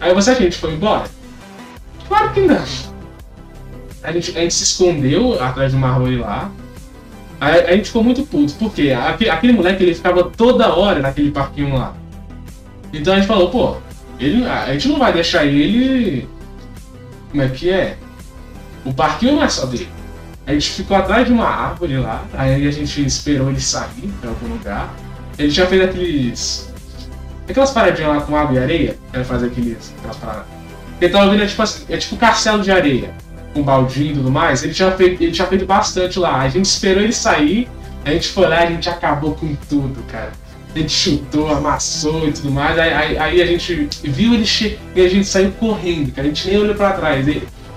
[0.01, 1.05] Aí você acha que a gente foi embora?
[2.07, 2.63] Claro que não.
[4.03, 6.51] A gente, a gente se escondeu atrás de uma árvore lá.
[7.39, 11.75] A, a gente ficou muito puto, porque aquele, moleque ele ficava toda hora naquele parquinho
[11.75, 11.95] lá.
[12.91, 13.77] Então a gente falou, pô,
[14.19, 16.27] ele, a gente não vai deixar ele.
[17.29, 17.97] Como é que é?
[18.83, 19.89] O parquinho não é só dele.
[20.47, 24.29] A gente ficou atrás de uma árvore lá, aí a gente esperou ele sair pra
[24.29, 24.93] algum lugar.
[25.37, 26.73] Ele já fez aqueles.
[27.47, 30.45] Aquelas paradinhas lá com água e areia, ele faz aqueles, aquelas paradas.
[30.99, 33.13] Ele tava vendo, é tipo, assim, é tipo castelo de areia
[33.53, 36.41] com baldinho e tudo mais, ele tinha, feito, ele tinha feito bastante lá.
[36.41, 37.67] A gente esperou ele sair,
[38.05, 40.31] a gente foi lá e a gente acabou com tudo, cara.
[40.75, 42.77] A gente chutou, amassou e tudo mais.
[42.77, 44.77] Aí, aí, aí a gente viu ele che...
[44.95, 46.27] e a gente saiu correndo, cara.
[46.27, 47.25] A gente nem olhou pra trás.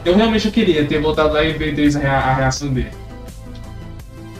[0.04, 1.74] Eu realmente eu queria ter voltado lá e ver
[2.06, 2.90] a reação dele.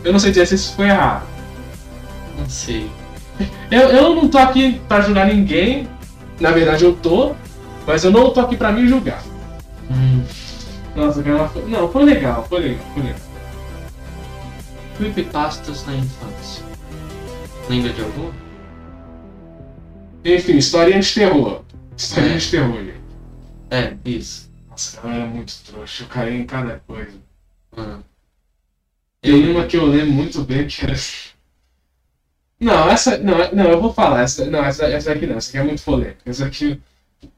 [0.05, 1.27] Eu não sei dizer se isso foi errado.
[2.39, 2.91] Não sei.
[3.71, 5.89] Eu, eu não tô aqui pra julgar ninguém.
[6.39, 7.35] Na verdade eu tô.
[7.87, 9.23] Mas eu não tô aqui pra me julgar.
[9.91, 10.23] Hum.
[11.01, 11.23] Nossa.
[11.63, 13.21] Não, foi legal, foi legal, foi legal.
[14.99, 16.65] Creepypastas na infância.
[17.71, 18.31] Lembra de algum?
[20.23, 21.65] Enfim, historinha de terror.
[21.97, 22.39] Historinha é.
[22.39, 23.01] de terror, gente.
[23.71, 24.51] É, isso.
[24.69, 27.17] Nossa, ela era muito trouxa, eu caí em cada coisa.
[27.77, 28.03] Uhum.
[29.23, 30.95] Tem uma que eu lembro muito bem que era.
[32.59, 33.17] Não, essa.
[33.19, 34.23] Não, não, eu vou falar.
[34.23, 36.19] Essa, não, essa, essa aqui não, essa aqui é muito polêmica.
[36.27, 36.81] Essa aqui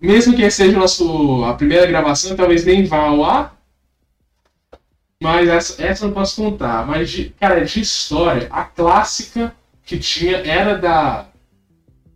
[0.00, 3.56] mesmo que seja nosso, a primeira gravação, talvez nem vá ao ar.
[5.22, 6.84] Mas essa, essa eu não posso contar.
[6.86, 11.26] Mas, de, cara, de história, a clássica que tinha era da.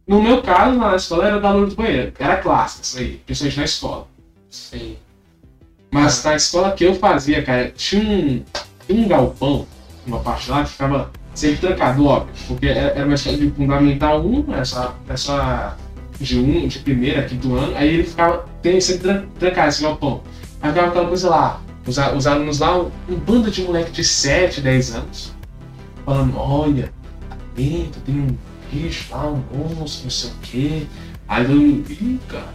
[0.06, 2.12] No meu caso, na escola, era da Lourdes do Banheiro.
[2.18, 4.08] Era clássica, isso aí, principalmente na escola.
[4.50, 4.96] Sim.
[5.90, 8.44] Mas na escola que eu fazia, cara, tinha um,
[8.90, 9.66] um galpão,
[10.06, 12.34] uma parte lá que ficava sempre trancado, óbvio.
[12.48, 15.76] Porque era era uma escola de fundamental 1, essa, essa
[16.20, 20.22] de 1, de primeira, quinto ano, aí ele ficava tem, sempre tran- trancado esse galpão.
[20.62, 24.02] Aí ficava aquela coisa lá, os, os alunos lá, um, um bando de moleque de
[24.04, 25.34] 7, 10 anos,
[26.04, 26.92] falando, olha,
[27.30, 28.36] lá dentro tem um
[28.72, 30.82] bicho lá, um monstro, não sei o quê.
[31.28, 32.54] Aí mundo, ih, cara.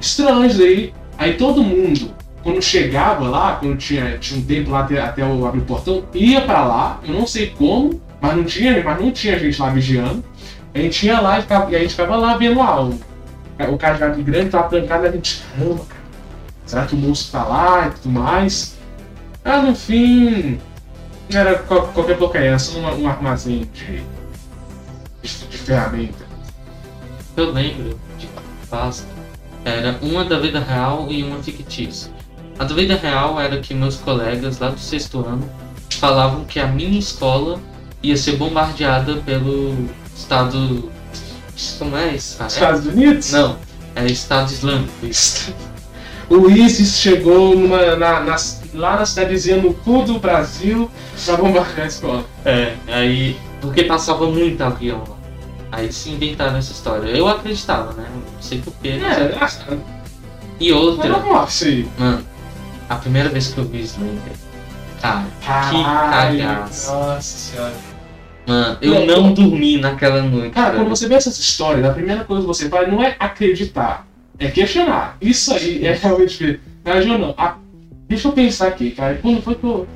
[0.00, 0.94] Estranho daí.
[1.18, 5.46] Aí todo mundo, quando chegava lá, quando tinha, tinha um tempo lá até, até eu
[5.46, 9.10] abrir o portão, ia pra lá, eu não sei como, mas não tinha, mas não
[9.10, 10.24] tinha gente lá vigiando.
[10.74, 12.80] A gente ia lá e, ficava, e a gente ficava lá vendo lá.
[12.82, 12.98] O,
[13.72, 16.00] o cara já grande tava trancado, a gente, caramba, cara.
[16.66, 18.76] Será que o monstro tá lá e tudo mais?
[19.44, 20.60] Ah, no fim,
[21.32, 24.02] era qual- qualquer porcaria, era só um, um armazém de,
[25.22, 26.24] de, de ferramenta.
[27.36, 28.28] Eu lembro de
[28.68, 29.06] pasta.
[29.64, 32.10] Era uma da vida real e uma fictícia.
[32.58, 35.48] A da vida real era que meus colegas lá do sexto ano
[35.98, 37.58] falavam que a minha escola
[38.02, 39.88] ia ser bombardeada pelo
[40.20, 40.90] Estado.
[41.78, 42.42] Como é isso?
[42.46, 43.32] Estados Unidos?
[43.32, 43.56] Não,
[43.94, 44.92] é Estado Islâmico.
[45.02, 45.54] Isso.
[46.28, 48.36] O ISIS chegou numa, na, na-
[48.74, 50.88] lá na cidadezinha no cu do Brasil
[51.26, 52.24] pra bombardear a escola.
[52.44, 53.36] É, aí.
[53.60, 55.16] Porque passava muito avião lá.
[55.72, 57.08] Aí se inventaram essa história.
[57.10, 58.06] Eu acreditava, né?
[58.14, 58.98] Não sei porquê.
[59.00, 59.78] mas É, é,
[60.60, 61.88] E outra, normal isso aí.
[61.98, 62.24] mano,
[62.88, 64.32] a primeira vez que eu vi Slender,
[65.02, 66.90] cara, Caralho, cagaço.
[66.92, 67.89] Nossa senhora.
[68.50, 70.52] Mano, eu não dormi naquela noite.
[70.52, 70.84] Cara, velho.
[70.84, 74.06] quando você vê essas histórias, a primeira coisa que você faz não é acreditar,
[74.38, 75.16] é questionar.
[75.20, 76.60] Isso aí é realmente.
[76.84, 77.34] Mas eu não.
[77.36, 77.56] A-
[78.08, 79.18] deixa eu pensar aqui, cara.
[79.22, 79.86] Quando foi que eu.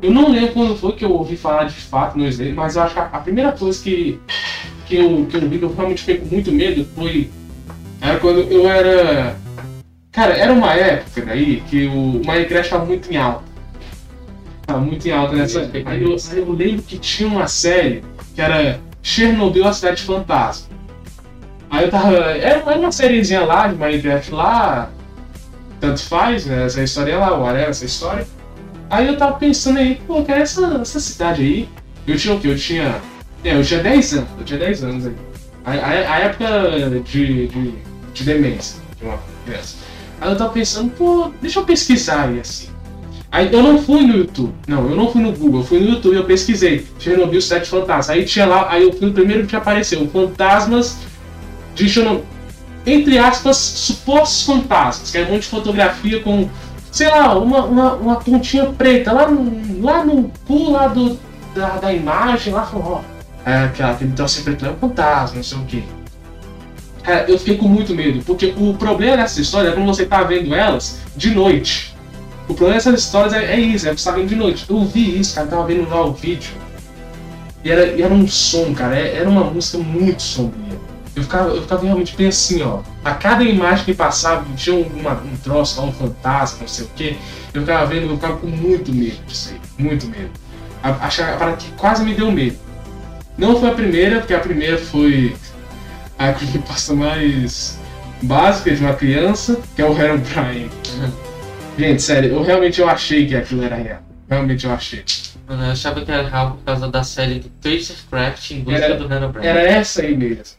[0.00, 2.82] Eu não lembro quando foi que eu ouvi falar de fato no Slender, mas eu
[2.82, 4.16] acho que a, a primeira coisa que,
[4.86, 7.28] que, eu, que eu vi que eu realmente fiquei com muito medo foi.
[8.00, 9.36] Era quando eu era.
[10.12, 13.47] Cara, era uma época daí que o Minecraft tava muito em alta.
[14.68, 15.90] Tava muito em alta nessa época.
[15.90, 18.04] Aí eu, aí eu lembro que tinha uma série
[18.34, 20.68] que era Chernobyl, a cidade fantasma.
[21.70, 22.14] Aí eu tava.
[22.14, 24.90] Era era uma sériezinha lá de Minecraft lá.
[25.80, 26.66] Tanto faz, né?
[26.66, 28.26] Essa história lá, whatever, essa história.
[28.90, 31.68] Aí eu tava pensando aí, pô, cara, essa, essa cidade aí.
[32.06, 32.48] Eu tinha o quê?
[32.48, 33.00] Eu tinha.
[33.42, 34.28] É, eu tinha 10 anos.
[34.38, 35.14] Eu tinha 10 anos aí.
[35.64, 37.74] A, a, a época de, de,
[38.12, 39.76] de demência de uma criança.
[40.20, 42.68] Aí eu tava pensando, pô, deixa eu pesquisar aí assim.
[43.30, 45.90] Aí eu não fui no YouTube, não, eu não fui no Google, eu fui no
[45.90, 48.14] YouTube, eu pesquisei Chernobyl Cidade Fantasma.
[48.14, 50.96] Aí tinha lá, aí eu fui no primeiro que apareceu, Fantasmas
[51.74, 52.24] de Chernobyl.
[52.86, 56.48] Entre aspas, supostos fantasmas, que é um monte de fotografia com,
[56.90, 61.18] sei lá, uma, uma, uma pontinha preta lá no, lá no cu lá do,
[61.54, 65.42] da, da imagem, lá falou, ó, é, aquela, aquele troço preto é um fantasma, não
[65.42, 65.82] sei o quê.
[67.02, 70.22] Cara, eu fiquei com muito medo, porque o problema dessa história é quando você tá
[70.22, 71.94] vendo elas de noite.
[72.48, 74.64] O problema dessas histórias é, é isso, é você tá vendo de noite.
[74.68, 76.52] Eu vi isso, cara, eu tava vendo lá o vídeo.
[77.62, 80.78] E era, e era um som, cara, é- era uma música muito sombria.
[81.14, 82.80] Eu ficava, eu ficava realmente bem assim, ó.
[83.04, 86.90] A cada imagem que passava, tinha uma, um troço lá, um fantasma, não sei o
[86.94, 87.16] quê.
[87.52, 89.60] Eu ficava vendo, eu ficava com muito medo disso aí.
[89.84, 90.30] Muito medo.
[90.82, 92.56] A, que a parada que quase me deu medo.
[93.36, 95.34] Não foi a primeira, porque a primeira foi
[96.18, 97.78] a creepypasta mais
[98.22, 100.70] básica de uma criança, que é o Herobrine.
[101.78, 104.02] Gente, sério, eu realmente eu achei que aquilo era real.
[104.28, 105.04] Realmente eu achei.
[105.46, 108.96] Mano, eu achava que era real por causa da série do Tracercraft em busca Era-
[108.96, 109.46] do Herobrine.
[109.46, 110.56] Era essa aí mesmo.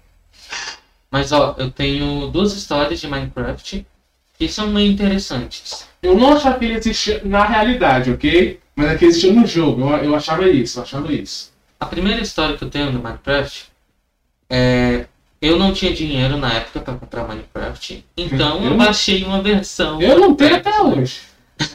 [1.12, 3.86] Mas ó, eu tenho duas histórias de Minecraft
[4.38, 5.86] que são meio interessantes.
[6.02, 8.60] Eu não achava que ele existia na realidade, ok?
[8.76, 9.82] Mas é que existia no jogo.
[9.82, 11.52] Eu, eu achava isso, eu achava isso.
[11.80, 13.66] A primeira história que eu tenho no Minecraft
[14.50, 15.06] é.
[15.42, 20.02] Eu não tinha dinheiro na época pra comprar Minecraft, então Eu eu baixei uma versão.
[20.02, 21.22] Eu não tenho até hoje.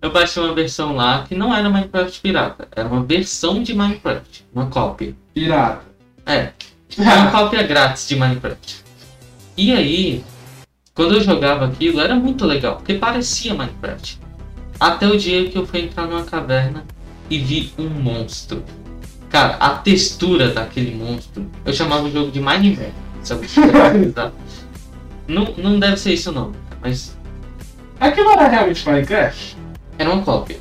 [0.00, 4.44] Eu baixei uma versão lá que não era Minecraft pirata, era uma versão de Minecraft,
[4.54, 5.16] uma cópia.
[5.34, 5.84] Pirata.
[6.24, 6.52] É,
[6.98, 8.84] uma cópia grátis de Minecraft.
[9.56, 10.24] E aí,
[10.94, 14.20] quando eu jogava aquilo, era muito legal, porque parecia Minecraft.
[14.78, 16.84] Até o dia que eu fui entrar numa caverna
[17.30, 18.62] e vi um monstro.
[19.30, 23.46] Cara, a textura daquele monstro, eu chamava o jogo de Minecraft, sabe?
[25.28, 27.16] não, não deve ser isso não, mas
[27.98, 29.56] Aquilo era realmente Minecraft?
[29.98, 30.58] era uma cópia.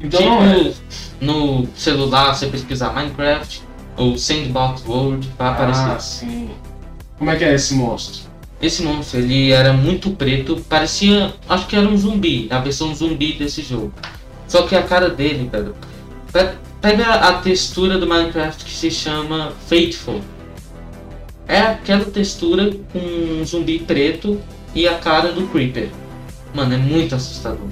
[0.00, 0.72] Então tipo, não é.
[1.20, 3.62] no celular, você pesquisar Minecraft
[3.96, 5.90] ou Sandbox World, vai aparecer.
[5.90, 6.50] Ah, sim.
[7.18, 8.22] Como é que é esse monstro?
[8.60, 13.34] Esse monstro, ele era muito preto, parecia, acho que era um zumbi, a versão zumbi
[13.34, 13.92] desse jogo.
[14.48, 15.74] Só que a cara dele, velho,
[16.32, 20.20] pe- pega a textura do Minecraft que se chama Fateful.
[21.48, 24.38] É aquela textura com um zumbi preto
[24.74, 25.88] e a cara do Creeper.
[26.54, 27.68] Mano, é muito assustador.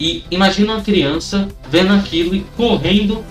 [0.00, 3.22] E imagina uma criança vendo aquilo e correndo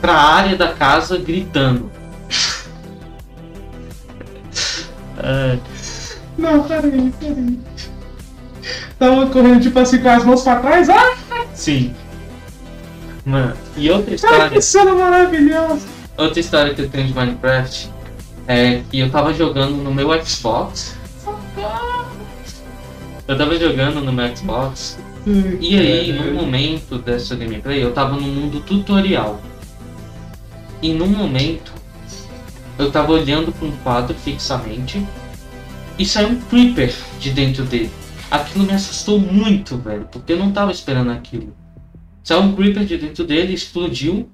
[0.00, 1.90] pra área da casa gritando.
[5.18, 5.58] É,
[6.38, 7.58] Não, peraí, peraí.
[8.96, 10.88] Tava correndo tipo assim com as mãos pra trás.
[10.88, 11.16] Ah,
[11.52, 11.92] sim.
[13.26, 14.48] Mano, e outra história.
[14.48, 15.84] que cena maravilhosa.
[16.16, 17.90] Outra história que eu tenho de Minecraft
[18.46, 20.96] é que eu tava jogando no meu Xbox.
[23.26, 24.96] Eu tava jogando no meu Xbox.
[25.60, 29.42] E aí, no momento dessa gameplay, eu tava no mundo tutorial.
[30.80, 31.72] E num momento,
[32.78, 35.04] eu tava olhando pra um quadro fixamente
[35.98, 37.90] e saiu um creeper de dentro dele.
[38.30, 41.52] Aquilo me assustou muito, velho, porque eu não tava esperando aquilo.
[42.26, 44.28] Saiu um creeper de dentro dele, explodiu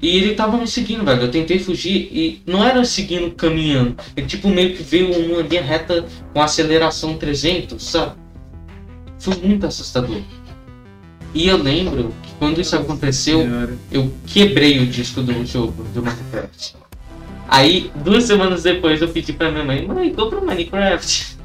[0.00, 1.22] e ele tava me seguindo, velho.
[1.22, 3.96] Eu tentei fugir e não era seguindo caminhando.
[4.16, 8.12] Ele tipo meio que veio uma linha reta com aceleração 300, sabe?
[9.18, 10.20] Foi muito assustador.
[11.34, 13.44] E eu lembro que quando isso aconteceu,
[13.90, 16.76] eu quebrei o disco do jogo do Minecraft.
[17.48, 21.38] Aí, duas semanas depois, eu pedi pra minha mãe, mãe, compra o Minecraft.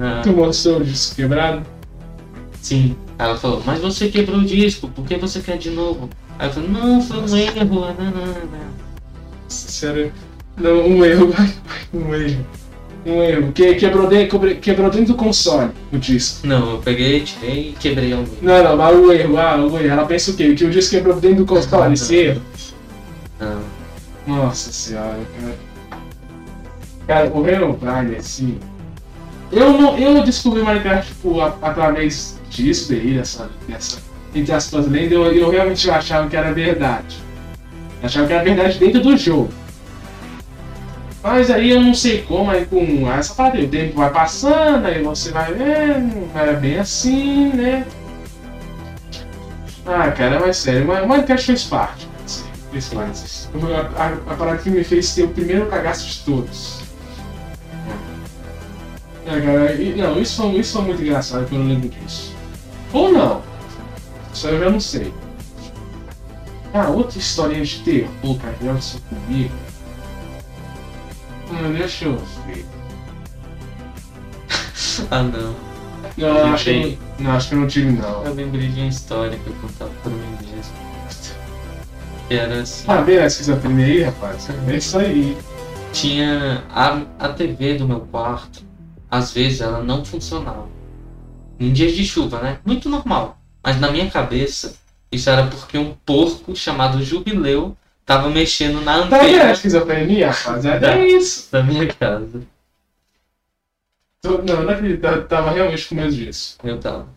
[0.00, 1.66] Ah, Tu mostrou o disco quebrado?
[2.60, 2.96] Sim.
[3.18, 6.08] Ela falou, mas você quebrou o disco, por que você quer de novo?
[6.38, 8.78] Aí eu falei, não, foi um erro, não, não, não.
[9.48, 10.12] Sério.
[10.56, 11.32] Não, um erro,
[11.92, 12.46] um erro.
[13.06, 13.52] Um erro.
[13.52, 16.46] Que, quebrou, dentro, quebrou dentro do console o disco.
[16.46, 18.28] Não, eu peguei, tirei e quebrei meio.
[18.42, 19.88] Não, não, mas o erro, ah, o erro.
[19.88, 20.54] Ela pensa o quê?
[20.54, 22.42] Que o disco quebrou dentro do console, esse erro.
[23.40, 23.78] Não.
[24.26, 25.56] Nossa senhora, cara.
[27.06, 28.58] Cara, o Herobrine, assim.
[29.50, 33.98] Eu, não, eu descobri Minecraft tipo, através disso daí, dessa, dessa
[34.34, 37.16] entre aspas lenda, eu, eu realmente achava que era verdade.
[38.00, 39.48] Eu achava que era verdade dentro do jogo.
[41.22, 45.02] Mas aí eu não sei como, aí com essa aí o tempo vai passando, aí
[45.02, 47.86] você vai vendo, é bem assim, né?
[49.84, 52.06] Ah, cara, mas sério, mas Minecraft fez parte.
[52.94, 53.48] parte.
[53.96, 56.80] A, a, a parada que me fez ter o primeiro cagaço de todos.
[59.26, 62.27] É, cara, e- não, isso foi, isso foi muito engraçado que eu não lembro disso.
[62.92, 63.42] Ou não.
[64.32, 65.12] Isso eu já não sei.
[66.72, 69.54] Ah, outra historinha de terror, cara, que aconteceu comigo.
[71.50, 72.64] Hum, deixa eu ver.
[75.10, 75.54] Ah, não.
[76.16, 76.98] Não, Eu acho que, lembrei.
[77.18, 78.24] não, acho que eu não tive não.
[78.24, 80.72] Eu lembrei de uma história que eu contava pra mim mesmo.
[82.28, 82.84] Que era assim.
[82.88, 84.48] Ah, a esquizofrenia aí, rapaz.
[84.68, 85.38] É isso aí.
[85.92, 88.62] tinha a, a TV do meu quarto,
[89.10, 90.66] às vezes ela não funcionava.
[91.58, 92.58] Em dias de chuva, né?
[92.64, 93.38] Muito normal.
[93.62, 94.76] Mas na minha cabeça,
[95.10, 100.30] isso era porque um porco chamado Jubileu tava mexendo na Tá vendo a antena esquizofrenia,
[100.30, 100.64] rapaz?
[100.64, 101.50] É, é isso.
[101.52, 102.42] da minha casa.
[104.20, 105.00] Tô- Não, não acredito.
[105.28, 106.56] Tava realmente com medo disso.
[106.62, 107.08] Eu tava.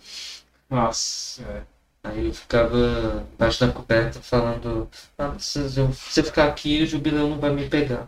[0.69, 1.61] Nossa, é.
[2.03, 6.87] Aí eu ficava embaixo da coberta falando, ah, se eu, se eu ficar aqui, o
[6.87, 8.07] Jubileu não vai me pegar.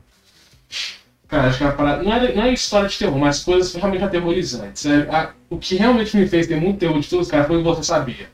[1.33, 2.03] Cara, acho que é uma parada.
[2.03, 4.85] Não é, não é história de terror, mas coisas realmente aterrorizantes.
[4.85, 7.59] É, a- o que realmente me fez ter muito terror de tudo, cara, foi o
[7.59, 8.27] que você sabia.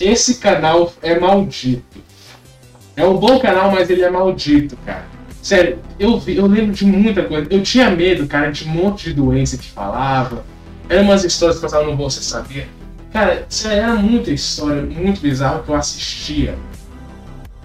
[0.00, 1.98] Esse canal é maldito.
[2.96, 5.04] É um bom canal, mas ele é maldito, cara.
[5.42, 7.48] Sério, eu, vi- eu lembro de muita coisa.
[7.50, 10.44] Eu tinha medo, cara, de um monte de doença que falava.
[10.88, 12.68] Eram umas histórias que passavam no Você Sabia.
[13.12, 16.54] Cara, sério, era muita história, muito bizarra que eu assistia.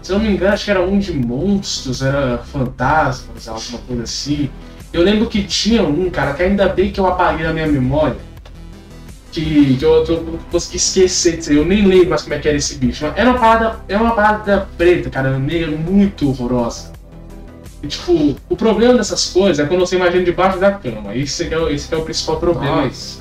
[0.02, 4.02] Se eu não me engano, acho que era um de monstros, era fantasmas, alguma coisa
[4.04, 4.50] assim.
[4.92, 8.18] Eu lembro que tinha um, cara, que ainda bem que eu apaguei na minha memória.
[9.32, 11.56] Que, que eu, que eu consegui esquecer aí.
[11.56, 13.06] Eu nem lembro mais como é que era esse bicho.
[13.06, 16.92] Mas Era uma parada, era uma parada preta, cara, negra, muito horrorosa.
[17.84, 21.16] E, tipo, o problema dessas coisas é quando você imagina debaixo da cama.
[21.16, 22.86] Esse é, o- esse é o principal problema.
[22.86, 23.20] Nossa.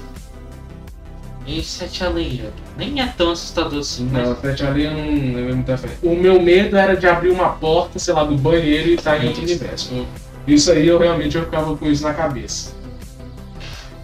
[1.47, 2.43] E Sete Além,
[2.77, 5.97] nem é tão assustador assim, mas Não, ali eu não muito da frente.
[6.03, 9.29] O meu medo era de abrir uma porta, sei lá, do banheiro e estar em
[9.29, 10.07] outro universo.
[10.49, 12.73] Isso aí eu realmente eu ficava com isso na cabeça.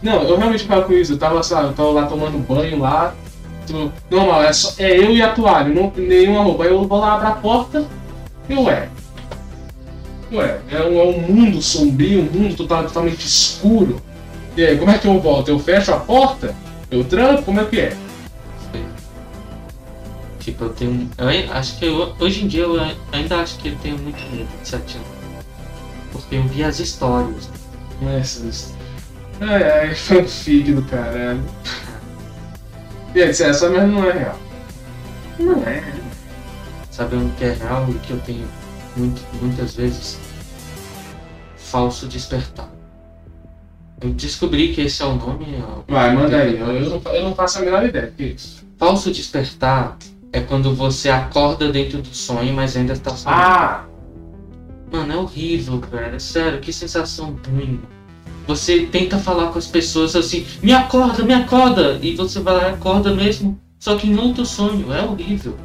[0.03, 1.14] Não, eu realmente ficava com isso.
[1.14, 3.14] Eu tava, sabe, eu tava lá tomando banho lá.
[3.66, 6.64] tô- Normal, é, só, é eu e a toalha, não nenhuma roupa.
[6.64, 7.86] Aí eu vou lá abrir a porta
[8.49, 8.88] e ué.
[10.30, 14.03] Ué, é um, é um mundo sombrio, um mundo total, totalmente escuro.
[14.57, 15.49] E aí, como é que eu volto?
[15.49, 16.55] Eu fecho a porta?
[16.90, 17.42] Eu tranco?
[17.45, 17.97] Como é que é?
[20.40, 21.09] Tipo, eu tenho.
[21.16, 24.18] Eu acho que eu- hoje em dia eu ai- ainda acho que eu tenho muito
[24.30, 25.14] medo de Sete Além.
[26.15, 27.51] Porque eu vi as histórias.
[28.17, 28.73] Essas.
[29.41, 31.43] Ai, ai, fanfic do caralho.
[33.15, 34.39] E aí, disse, essa merda não é real.
[35.41, 35.83] Não é.
[36.91, 38.47] Sabe onde que é real e que eu tenho
[38.97, 40.19] muito, muitas vezes?
[41.57, 42.71] Falso despertar.
[44.01, 45.62] Eu descobri que esse é o nome.
[45.89, 46.59] Vai, manda aí.
[46.59, 48.12] Eu, eu não, eu não faço a menor ideia.
[48.17, 48.65] Que isso?
[48.79, 49.97] Falso despertar
[50.33, 53.41] é quando você acorda dentro do sonho, mas ainda tá sonhando.
[53.41, 53.85] Ah!
[54.95, 56.20] Mano, é horrível, velho.
[56.20, 57.80] Sério, que sensação ruim.
[58.47, 61.99] Você tenta falar com as pessoas assim, me acorda, me acorda!
[62.01, 64.92] E você vai lá e acorda mesmo, só que em outro sonho.
[64.92, 65.57] É horrível.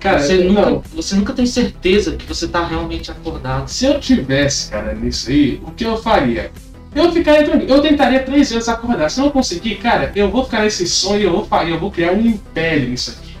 [0.00, 3.68] Cara, você, nunca, você nunca tem certeza que você tá realmente acordado.
[3.68, 6.50] Se eu tivesse, cara, nisso aí, o que eu faria?
[6.94, 7.74] Eu ficaria tranquilo.
[7.74, 9.10] Eu tentaria três vezes acordar.
[9.10, 12.12] Se eu não conseguir, cara, eu vou ficar nesse sonho eu vou, eu vou criar
[12.12, 13.36] um império nisso aqui.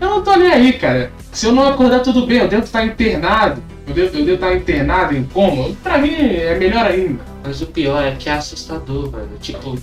[0.00, 1.10] Eu não tô nem aí, cara.
[1.32, 2.38] Se eu não acordar, tudo bem.
[2.38, 3.69] Eu devo estar internado.
[3.90, 5.74] Eu devo, eu devo estar internado em coma.
[5.82, 7.20] Pra mim, é melhor ainda.
[7.42, 9.30] Mas o pior é que é assustador, velho.
[9.40, 9.76] Tipo,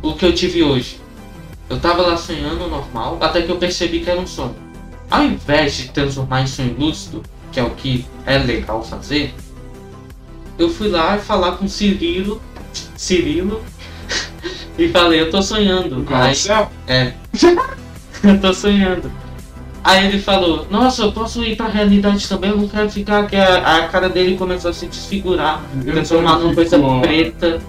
[0.00, 0.98] o que eu tive hoje.
[1.68, 4.56] Eu tava lá sonhando normal, até que eu percebi que era um sonho.
[5.10, 9.34] Ao invés de transformar em sonho lúcido, que é o que é legal fazer,
[10.58, 12.40] eu fui lá falar com Cirilo,
[12.96, 13.62] Cirilo,
[14.78, 16.06] e falei, eu tô sonhando.
[16.10, 16.70] Aí, céu.
[16.86, 17.12] é,
[18.24, 19.10] eu tô sonhando.
[19.84, 23.36] Aí ele falou, nossa, eu posso ir pra realidade também, eu não quero ficar aqui.
[23.36, 27.60] A, a cara dele começou a se desfigurar, transformar numa coisa preta.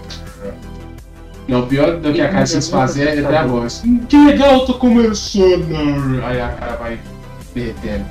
[1.47, 3.83] Não, o pior do que a cara se fazer é até a voz.
[4.07, 6.23] Que legal, tô começando.
[6.23, 6.99] Aí a cara vai
[7.53, 8.05] derretendo.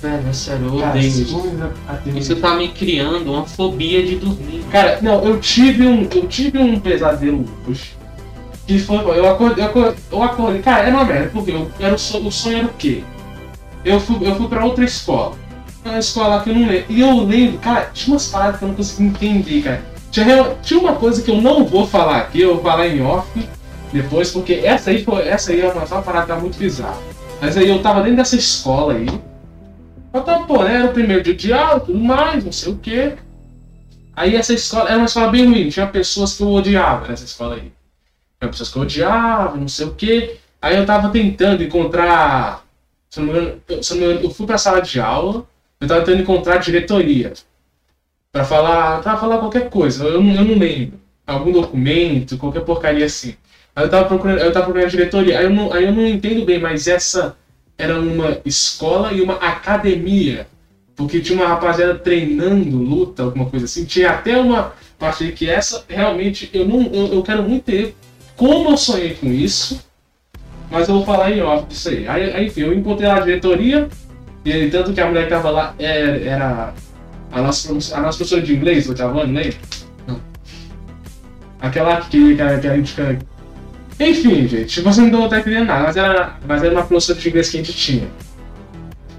[0.00, 1.42] Velho, é sério, eu odeio isso.
[2.14, 4.62] Isso tá me criando uma fobia de dormir.
[4.70, 7.96] Cara, não, eu tive um, eu tive um pesadelo hoje.
[8.66, 11.94] Que foi, eu acordei, eu acordei, eu acordei cara, era uma merda, porque eu, era
[11.94, 13.02] o, sonho, o sonho era o quê?
[13.86, 15.36] Eu fui, eu fui pra outra escola.
[15.84, 16.84] Uma escola que eu não lembro.
[16.88, 19.82] E eu lembro, cara, tinha umas paradas que eu não consegui entender, cara.
[20.10, 23.48] Tinha, tinha uma coisa que eu não vou falar aqui, eu vou falar em off
[23.92, 26.98] depois, porque essa aí foi, essa aí é uma, uma parada muito bizarra.
[27.40, 29.06] Mas aí eu tava dentro dessa escola aí.
[30.12, 32.78] Eu tava, pô, né, era o primeiro dia de aula, tudo mais, não sei o
[32.78, 33.12] quê.
[34.16, 37.54] Aí essa escola era uma escola bem ruim, tinha pessoas que eu odiava nessa escola
[37.54, 37.72] aí.
[38.40, 40.38] Tinha pessoas que eu odiava, não sei o quê.
[40.60, 42.65] Aí eu tava tentando encontrar.
[43.10, 45.46] Se não me engano, eu, se não engano, eu fui pra sala de aula,
[45.80, 47.32] eu tava tentando encontrar a diretoria.
[48.32, 49.00] Pra falar.
[49.02, 51.00] Pra falar qualquer coisa, eu, não- eu não lembro.
[51.26, 53.34] Algum documento, qualquer porcaria assim.
[53.74, 55.38] Aí eu tava procurando, eu tava procurando a diretoria.
[55.38, 57.36] Aí eu, não, aí eu não entendo bem, mas essa
[57.78, 60.46] era uma escola e uma academia.
[60.94, 63.84] Porque tinha uma rapaziada treinando luta, alguma coisa assim.
[63.84, 67.94] Tinha até uma parte que essa, realmente, eu não eu, eu quero muito ter
[68.34, 69.78] como eu sonhei com isso.
[70.70, 72.06] Mas eu vou falar em off disso aí.
[72.08, 73.88] Aí, enfim, eu encontrei a diretoria.
[74.44, 76.74] E tanto que a mulher que tava lá era, era
[77.32, 79.54] a, nossa, a nossa professora de inglês, oitavo ano, lembra?
[80.06, 80.20] Não.
[81.60, 83.18] Aquela que, que, a- que a gente fica.
[83.98, 87.28] Enfim, gente, você não deu até entendendo nada, mas era, mas era uma professora de
[87.28, 88.08] inglês que a gente tinha.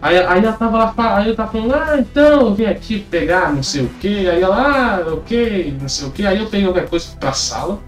[0.01, 3.51] Aí, aí ela tava lá, aí eu tava falando, ah, então eu vim aqui pegar
[3.51, 6.67] não sei o que, aí ela, ah, ok, não sei o que, aí eu peguei
[6.67, 7.79] qualquer coisa pra sala.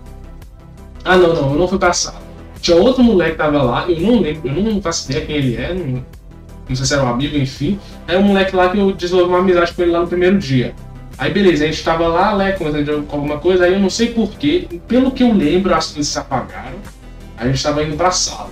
[1.05, 2.19] Ah, não, não, eu não fui pra sala.
[2.61, 5.55] Tinha outro moleque que tava lá, eu não lembro, eu não faço ideia quem ele
[5.55, 6.03] é, não,
[6.67, 7.79] não sei se era um amigo, enfim.
[8.07, 10.73] Aí um moleque lá que eu desenvolvi uma amizade com ele lá no primeiro dia.
[11.17, 14.09] Aí beleza, a gente tava lá, né, conversando com alguma coisa, aí eu não sei
[14.09, 16.77] porquê, pelo que eu lembro, as coisas se apagaram.
[17.37, 18.49] A gente tava indo pra sala.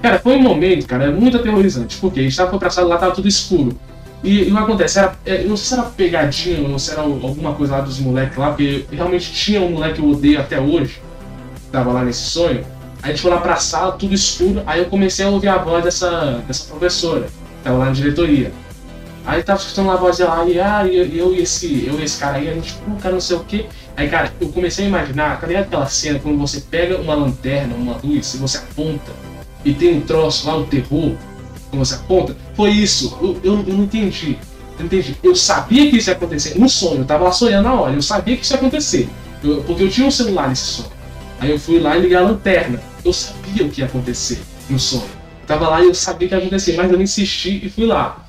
[0.00, 3.14] Cara, foi um momento, cara, muito aterrorizante, porque a gente tava pra sala lá, tava
[3.14, 3.78] tudo escuro.
[4.22, 4.98] E, e o que acontece?
[4.98, 7.98] Era, é, eu não sei se era pegadinha ou se era alguma coisa lá dos
[7.98, 11.00] moleques lá, porque realmente tinha um moleque que eu odeio até hoje,
[11.64, 12.64] que tava lá nesse sonho.
[13.02, 15.82] A gente foi lá pra sala, tudo escuro, aí eu comecei a ouvir a voz
[15.82, 18.52] dessa, dessa professora, que tava lá na diretoria.
[19.24, 22.18] Aí tava escutando a voz dela, aí, ah, eu, eu e esse, eu e esse
[22.18, 23.66] cara aí, a gente, pô, cara, não sei o quê.
[23.96, 27.74] Aí, cara, eu comecei a imaginar, tá ligado aquela cena quando você pega uma lanterna,
[27.74, 29.12] uma luz, e você aponta,
[29.64, 31.12] e tem um troço lá, o terror,
[31.70, 32.36] quando você aponta?
[32.54, 34.38] Foi isso, eu, eu, eu não entendi.
[34.78, 35.16] Eu entendi.
[35.22, 38.02] Eu sabia que isso ia acontecer, no sonho, eu tava lá sonhando na hora, eu
[38.02, 39.08] sabia que isso ia acontecer.
[39.42, 40.88] Eu- porque eu tinha um celular nesse sonho.
[41.40, 42.80] Aí eu fui lá e liguei a lanterna.
[43.04, 44.40] Eu sabia o que ia acontecer
[44.70, 45.02] no sonho.
[45.40, 47.86] Eu tava lá e eu sabia o que ia acontecer, mas eu insisti e fui
[47.86, 48.24] lá.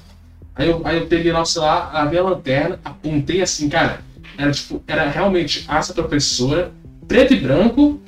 [0.55, 4.01] Aí eu, aí eu peguei lá o celular, abri a lanterna, apontei assim, cara.
[4.37, 6.71] Era tipo, era realmente essa professora,
[7.07, 7.99] preto e branco,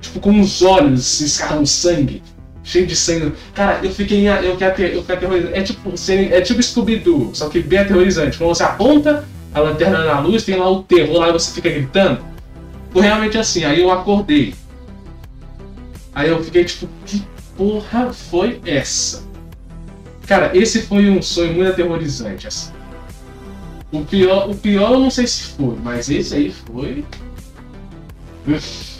[0.00, 2.22] tipo, com os olhos escarrando sangue,
[2.62, 3.32] cheio de sangue.
[3.54, 5.04] Cara, eu fiquei, eu ater- eu.
[5.52, 8.38] É tipo, é tipo Scooby-Doo, só que bem aterrorizante.
[8.38, 11.70] Quando você aponta a lanterna na luz, tem lá o terror lá e você fica
[11.70, 12.20] gritando.
[12.90, 14.54] Foi realmente assim, aí eu acordei.
[16.18, 17.22] Aí eu fiquei tipo, que
[17.56, 19.22] porra foi essa?
[20.26, 22.72] Cara, esse foi um sonho muito aterrorizante, assim.
[23.92, 27.04] O pior, o pior eu não sei se foi, mas esse aí foi.
[28.48, 28.98] Uf.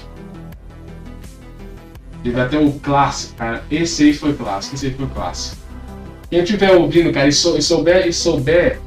[2.23, 3.65] Teve até o clássico, cara.
[3.69, 5.57] Esse aí foi clássico, esse aí foi clássico.
[6.31, 8.81] Quem estiver ouvindo, cara, e, sou- e souber, e souber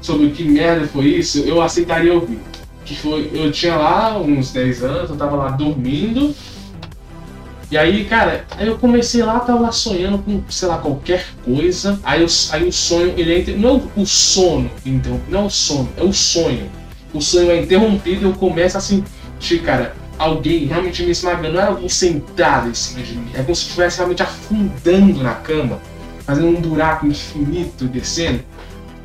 [0.00, 2.40] sobre que merda foi isso, eu aceitaria ouvir.
[2.84, 6.34] Que foi, eu tinha lá uns 10 anos, eu tava lá dormindo.
[7.68, 11.98] E aí, cara, aí eu comecei lá, tava lá sonhando com, sei lá, qualquer coisa.
[12.04, 13.56] Aí, eu, aí o sonho, ele entra.
[13.56, 16.70] Não é o sono, então, não é o sono, é o sonho.
[17.12, 21.54] O sonho é interrompido e eu começo a sentir, cara, alguém realmente me esmagando.
[21.54, 23.30] Não é alguém sentado em cima de mim.
[23.34, 25.80] É como se eu estivesse realmente afundando na cama,
[26.24, 28.44] fazendo um buraco infinito descendo.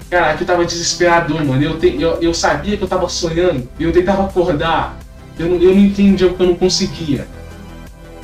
[0.07, 1.63] Cara, aqui tava desesperador, mano.
[1.63, 4.99] Eu, te, eu, eu sabia que eu tava sonhando eu tentava acordar.
[5.39, 7.25] Eu não, eu não entendia porque eu não conseguia.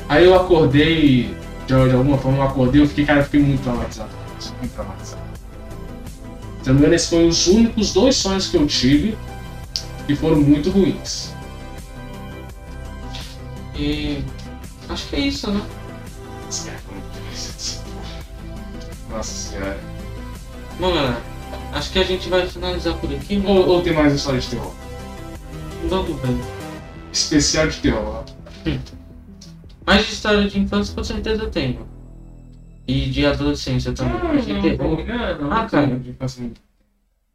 [0.08, 1.34] Aí eu acordei,
[1.66, 4.10] de, de alguma forma eu acordei, eu fiquei, cara, eu fiquei muito traumatizado.
[4.58, 5.22] Muito traumatizado.
[6.62, 9.16] Se não me engano, esses foram os únicos dois sonhos que eu tive
[10.06, 11.32] que foram muito ruins.
[13.76, 14.24] E
[14.88, 15.62] acho que é isso, né?
[19.10, 19.78] Nossa senhora.
[20.80, 21.20] Bom, galera,
[21.72, 23.36] acho que a gente vai finalizar por aqui.
[23.36, 23.48] né?
[23.48, 24.72] Ou, ou tem mais história de terror?
[25.88, 26.36] Vamos ver.
[27.12, 28.24] Especial de terror.
[29.88, 31.88] Mas de história de infância com certeza eu tenho.
[32.86, 34.36] E de adolescência também.
[34.42, 35.02] De terror.
[35.40, 35.98] não, Ah, cara.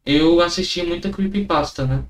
[0.06, 2.04] Eu assisti muita creepypasta, né?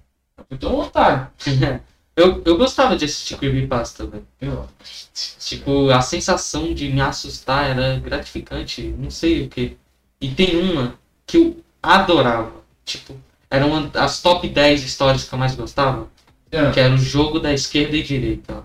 [0.51, 1.28] Eu tô vontade.
[2.14, 4.26] eu, eu gostava de assistir creepypasta, velho.
[4.38, 4.68] Eu-
[5.38, 9.78] Tipo, a sensação de me assustar era gratificante, não sei o que.
[10.20, 10.95] E tem uma
[11.26, 12.53] que eu adorava.
[12.84, 13.16] Tipo,
[13.51, 16.09] eram uma- as top 10 histórias que eu mais gostava.
[16.51, 16.70] É.
[16.70, 18.62] Que era o jogo da esquerda e direita.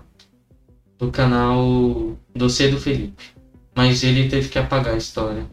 [1.00, 3.24] Do canal Doce do Felipe.
[3.74, 5.46] Mas ele teve que apagar a história.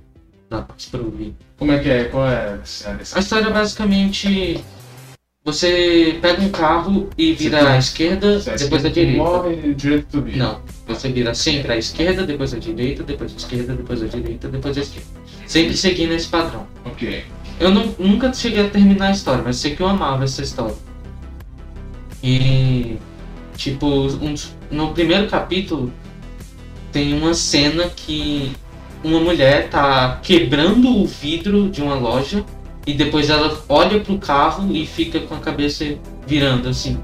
[0.50, 1.34] Dá pra pra ouvir.
[1.58, 2.04] Como é que é?
[2.06, 2.60] Qual é a
[3.16, 4.64] A história é basicamente.
[5.46, 9.18] Você pega um carro e vira à esquerda, depois à direita.
[9.24, 10.38] Morre direito do bicho.
[10.38, 14.50] Não, você vira sempre à esquerda, depois à direita, depois à esquerda, depois à direita,
[14.50, 15.08] depois à esquerda.
[15.46, 16.68] Sempre seguindo esse padrão.
[16.84, 17.24] Ok.
[17.62, 20.76] Eu não- nunca cheguei a terminar a história, mas sei que eu amava essa história.
[22.22, 22.98] E,
[23.58, 25.92] tipo, uns- no primeiro capítulo
[26.92, 28.52] tem uma cena que
[29.04, 32.44] uma mulher tá quebrando o vidro de uma loja
[32.86, 35.86] e depois ela olha pro carro e fica com a cabeça
[36.26, 36.98] virando assim.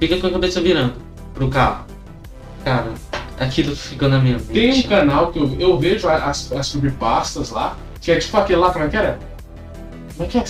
[0.00, 0.94] Fica com a cabeça virando
[1.32, 1.84] pro carro.
[2.64, 2.92] Cara,
[3.38, 4.52] aquilo ficou na minha mente.
[4.52, 8.58] Tem um canal que eu, eu vejo as, as creepypastas lá, que é tipo aquele
[8.58, 9.18] lá, como é que era?
[10.16, 10.44] Como é que é?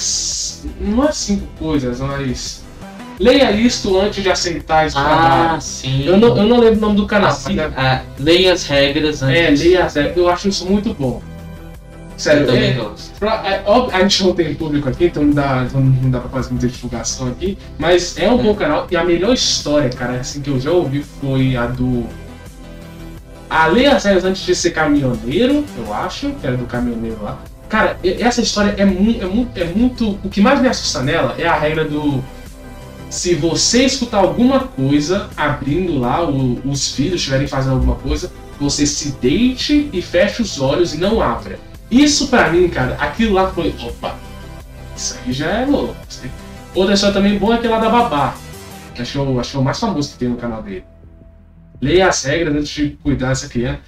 [0.80, 2.63] Não é cinco coisas, mas.
[3.18, 5.60] Leia isto antes de aceitar esse Ah, trabalho.
[5.60, 6.04] sim.
[6.04, 8.66] Eu não, eu não lembro o nome do canal, Assim, mas é, ah, leia as
[8.66, 9.40] regras antes.
[9.40, 10.16] é, leia as regras.
[10.16, 11.22] Eu acho isso muito bom.
[11.22, 12.88] Eu Sério, também é.
[13.18, 16.20] Pra- é, óbvio, a gente não tem público aqui, então não dá, então não dá
[16.20, 17.58] pra fazer muita divulgação aqui.
[17.78, 18.42] Mas é um É.
[18.42, 18.86] bom canal.
[18.90, 22.06] E a melhor história, cara, assim, que eu já ouvi foi a do.
[23.50, 27.38] A Lei as Regras antes de ser caminhoneiro, eu acho, que era do caminhoneiro lá.
[27.68, 30.18] Cara, essa história é, mu é, mu é muito.
[30.24, 32.22] O que mais me assusta nela é a regra do.
[33.14, 38.84] Se você escutar alguma coisa abrindo lá, o- os filhos estiverem fazendo alguma coisa, você
[38.84, 41.60] se deite e feche os olhos e não abra.
[41.88, 43.72] Isso pra mim, cara, aquilo lá foi.
[43.80, 44.16] Opa!
[44.96, 45.94] Isso aí já é louco.
[46.74, 48.34] Outra história também boa é aquela da babá.
[48.96, 50.60] Que acho que, é o, acho que é o mais famoso que tem no canal
[50.60, 50.82] dele.
[51.80, 53.78] Leia as regras antes de cuidar dessa criança.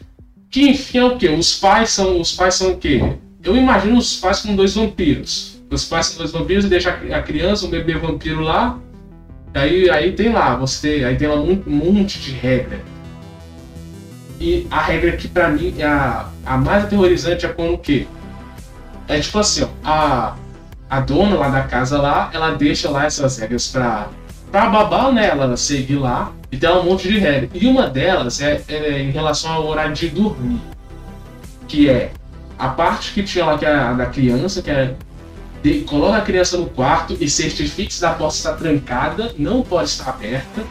[0.48, 1.30] Que enfim é o quê?
[1.30, 2.20] Os pais são.
[2.20, 3.02] Os pais são o quê?
[3.42, 5.56] Eu imagino os pais como dois vampiros.
[5.68, 8.78] Os pais são dois vampiros e deixa a criança, um bebê vampiro lá.
[9.56, 11.02] Aí, aí tem lá, você.
[11.06, 12.80] Aí tem lá um monte de regra.
[14.38, 18.06] E a regra que pra mim é a, a mais aterrorizante é quando o quê?
[19.08, 20.36] É tipo assim, ó, a,
[20.90, 24.08] a dona lá da casa lá, ela deixa lá essas regras pra,
[24.52, 25.28] pra babá, né?
[25.28, 27.50] Ela seguir lá e tem um monte de regras.
[27.54, 30.60] E uma delas é, é em relação ao horário de dormir.
[31.66, 32.12] Que é
[32.58, 34.94] a parte que tinha lá que é a da criança, que é
[35.66, 39.90] de, coloca a criança no quarto e certifique se a porta está trancada, não pode
[39.90, 40.62] estar aberta.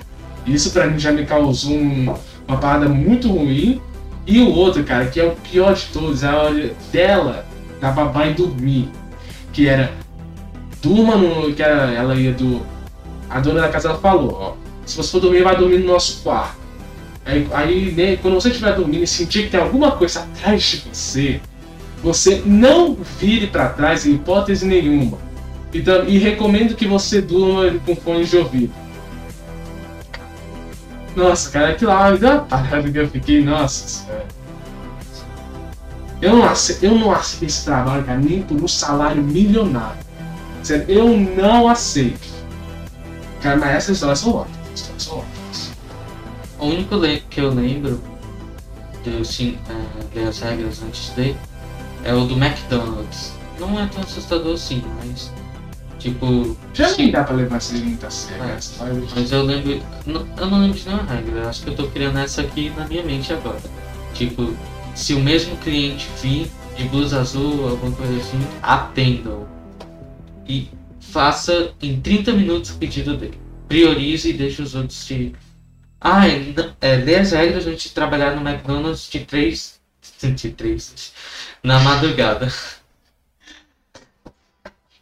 [0.47, 2.15] Isso pra mim já me causou um,
[2.47, 3.81] uma parada muito ruim.
[4.25, 7.45] E o outro, cara, que é o pior de todos, é a hora dela,
[7.81, 8.89] da babá e dormir.
[9.51, 9.91] Que era,
[10.81, 11.53] durma no.
[11.53, 12.65] Que era, ela ia do.
[13.29, 14.53] A dona da casa ela falou, ó.
[14.85, 16.57] Se você for dormir, vai dormir no nosso quarto.
[17.25, 20.83] Aí, aí né, quando você estiver dormindo e sentir que tem alguma coisa atrás de
[20.91, 21.41] você,
[22.05, 25.17] você não vire para trás em hipótese nenhuma.
[25.73, 28.71] E, tam- e recomendo que você durma com fone de ouvido.
[31.15, 34.25] Nossa, cara, aquilo lá me deu uma parada que eu fiquei, nossa senhora.
[36.21, 39.97] Eu não, aceito, eu não aceito esse trabalho, cara, nem por um salário milionário.
[40.61, 42.27] Sério, eu não aceito.
[43.41, 44.59] Cara, mas essas histórias são ótimas.
[44.75, 45.71] histórias são ótimas.
[46.59, 46.99] O único
[47.31, 47.99] que eu lembro
[49.03, 51.35] de eu sim, é, ler as regras antes de
[52.05, 53.33] é o do McDonald's.
[53.59, 55.31] Não é tão assustador assim, mas
[55.99, 56.55] Tipo.
[56.73, 57.97] Já nem dá pra levar a sério.
[58.39, 58.45] É.
[58.45, 58.57] né?
[58.59, 59.81] História de- Mas eu lembro.
[60.05, 61.39] não- Eu não lembro de nenhuma regra.
[61.41, 63.59] Eu acho que eu tô criando essa aqui na minha mente agora.
[64.13, 64.53] Tipo,
[64.93, 66.47] se o mesmo cliente vir
[66.77, 69.47] de blusa azul, alguma coisa assim, atendam.
[70.47, 73.39] E faça em 30 minutos o pedido dele.
[73.67, 75.33] Priorize e deixe os outros te.
[75.99, 79.79] Ah, é, é, lê as regras antes de trabalhar no McDonald's de 3.
[80.21, 81.13] De 3.
[81.63, 82.51] Na madrugada.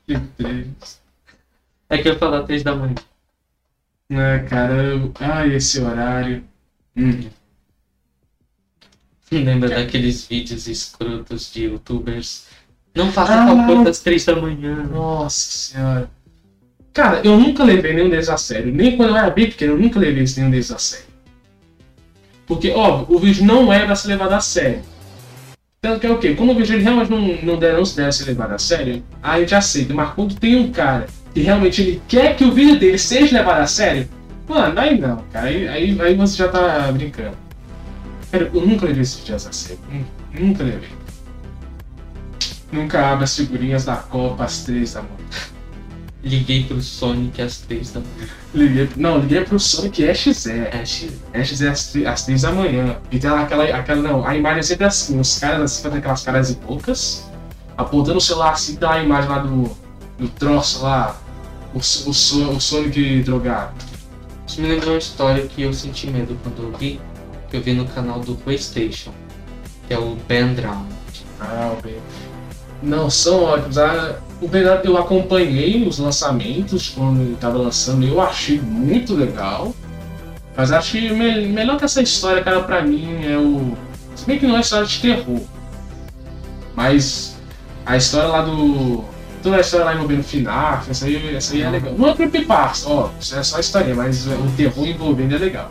[0.07, 1.01] de três.
[1.89, 2.95] É que eu falo 3 da manhã.
[4.09, 5.11] Né, cara, eu...
[5.19, 6.43] ai, esse horário.
[6.95, 7.29] Hum.
[9.31, 12.45] Lembra daqueles vídeos escrotos de youtubers?
[12.93, 13.45] Não faça Ah.
[13.47, 14.83] tal coisa às três da manhã.
[14.83, 16.11] Nossa senhora.
[16.93, 18.71] Cara, eu nunca levei nenhum deles a sério.
[18.71, 21.07] Nem quando eu era bem pequeno, eu nunca levei nenhum deles a sério.
[22.45, 24.83] Porque, óbvio, o vídeo não é pra ser levado a sério.
[25.83, 26.33] Tanto que é o quê?
[26.33, 29.03] Quando o vídeo ele realmente não, não, deve, não se deve ser levado a sério,
[29.21, 29.93] a gente aceita.
[29.93, 33.59] Mas quando tem um cara que realmente ele quer que o vídeo dele seja levado
[33.59, 34.07] a sério,
[34.47, 35.47] mano, aí não, cara.
[35.47, 37.35] Aí, aí, aí você já tá brincando.
[38.31, 39.79] Cara, eu nunca levei esses vídeos a sério.
[40.33, 40.87] Nunca, levei.
[42.71, 45.13] Nunca abro as figurinhas da Copa às três da manhã.
[46.23, 48.29] Liguei pro Sonic às três da manhã.
[48.53, 50.51] Liguei, não, liguei pro Sonic SXE.
[50.51, 51.11] É, X.
[51.33, 52.97] SXE às, tri- às 3 da manhã.
[53.11, 54.01] E tem lá aquela, aquela.
[54.01, 57.25] Não, a imagem é sempre assim: os caras assim, fazendo aquelas caras e bocas,
[57.75, 59.71] apontando o celular assim, dá a imagem lá do,
[60.19, 61.17] do troço lá.
[61.73, 61.81] O, o,
[62.13, 63.73] So- o Sonic drogado.
[64.47, 67.01] Isso me lembrou uma história que eu senti medo quando eu vi,
[67.49, 69.11] que eu vi no canal do PlayStation,
[69.87, 70.85] que é o Ben Drown.
[71.39, 71.95] Ah, o Ben.
[72.83, 73.79] Não, são ótimos.
[73.79, 79.73] Ah, o Ben eu acompanhei os lançamentos quando ele tava lançando, eu achei muito legal.
[80.55, 83.75] Mas acho que me- melhor que essa história, cara, pra mim é o.
[84.15, 85.41] Se bem que não é história de terror.
[86.75, 87.35] Mas
[87.85, 89.03] a história lá do.
[89.41, 91.93] Toda a história lá envolvendo FNAF, essa aí, essa aí é legal.
[91.97, 95.69] Não é creepypasta, ó, isso é só história, mas o terror envolvendo é legal.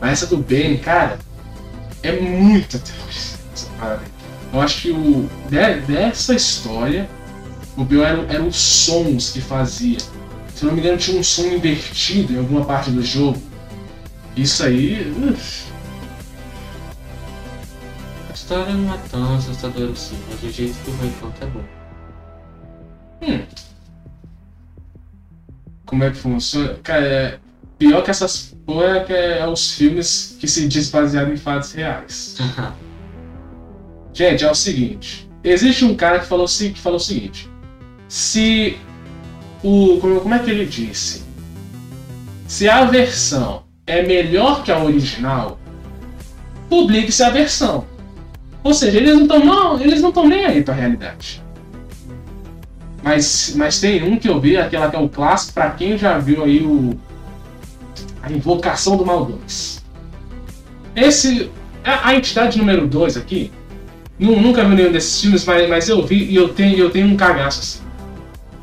[0.00, 1.18] Mas essa do Ben, cara,
[2.02, 3.38] é muito terrorista.
[3.54, 4.08] essa parada aí.
[4.54, 7.06] Eu acho que o, de- dessa história,
[7.76, 9.98] o pior eram, eram os sons que fazia.
[10.54, 13.40] Se não me engano, tinha um som invertido em alguma parte do jogo.
[14.36, 15.10] Isso aí.
[15.10, 15.72] uf,
[18.30, 21.48] A história não é tão assustadora assim, mas o jeito que o Rei conta é
[21.48, 21.64] bom.
[25.86, 26.74] como é que funciona?
[26.82, 27.38] Cara, é,
[27.78, 31.72] pior que essas porra é, que é os filmes que se diz baseado em fatos
[31.72, 32.36] reais.
[34.14, 35.28] Gente, é o seguinte.
[35.44, 37.51] Existe um cara que falou, que falou o seguinte.
[38.12, 38.76] Se
[39.64, 39.96] o.
[39.98, 41.22] Como, como é que ele disse?
[42.46, 45.58] Se a versão é melhor que a original,
[46.68, 47.86] publique-se a versão.
[48.62, 51.42] Ou seja, eles não estão não, eles não estão nem aí pra realidade.
[53.02, 56.18] Mas, mas tem um que eu vi, aquela que é o clássico, pra quem já
[56.18, 56.90] viu aí o.
[58.22, 59.82] A Invocação do Mal 2.
[60.94, 61.50] Esse.
[61.82, 63.50] A, a entidade número 2 aqui.
[64.18, 67.06] nu- Nunca vi nenhum desses filmes, mas, mas eu vi e eu tenho, eu tenho
[67.08, 67.81] um cagaço assim.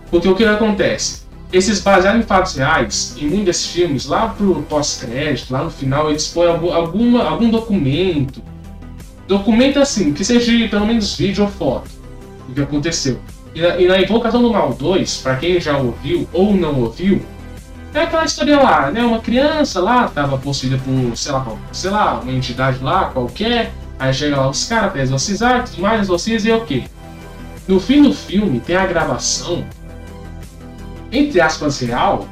[0.09, 1.27] Porque o que acontece?
[1.51, 6.09] Esses baseados em fatos reais, em muitos desses filmes, lá pro pós-crédito, lá no final,
[6.09, 8.41] eles põem algum, alguma, algum documento.
[9.27, 11.89] Documento assim, que seja pelo menos vídeo ou foto
[12.47, 13.19] do que aconteceu.
[13.53, 17.21] E na, e na Invocação do Mal 2, pra quem já ouviu ou não ouviu,
[17.93, 19.01] é aquela história lá, né?
[19.01, 23.71] Uma criança lá tava possuída por, sei lá, sei lá, uma entidade lá qualquer.
[23.97, 26.85] Aí chega lá os caras pra exorcizar, tudo mais, exorciza e ok.
[27.67, 29.65] No fim do filme tem a gravação,
[31.11, 32.27] entre aspas, real,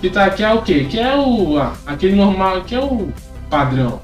[0.00, 0.86] que tá que é o quê?
[0.90, 1.56] Que é o.
[1.86, 3.08] aquele normal, que é o
[3.48, 4.00] padrão.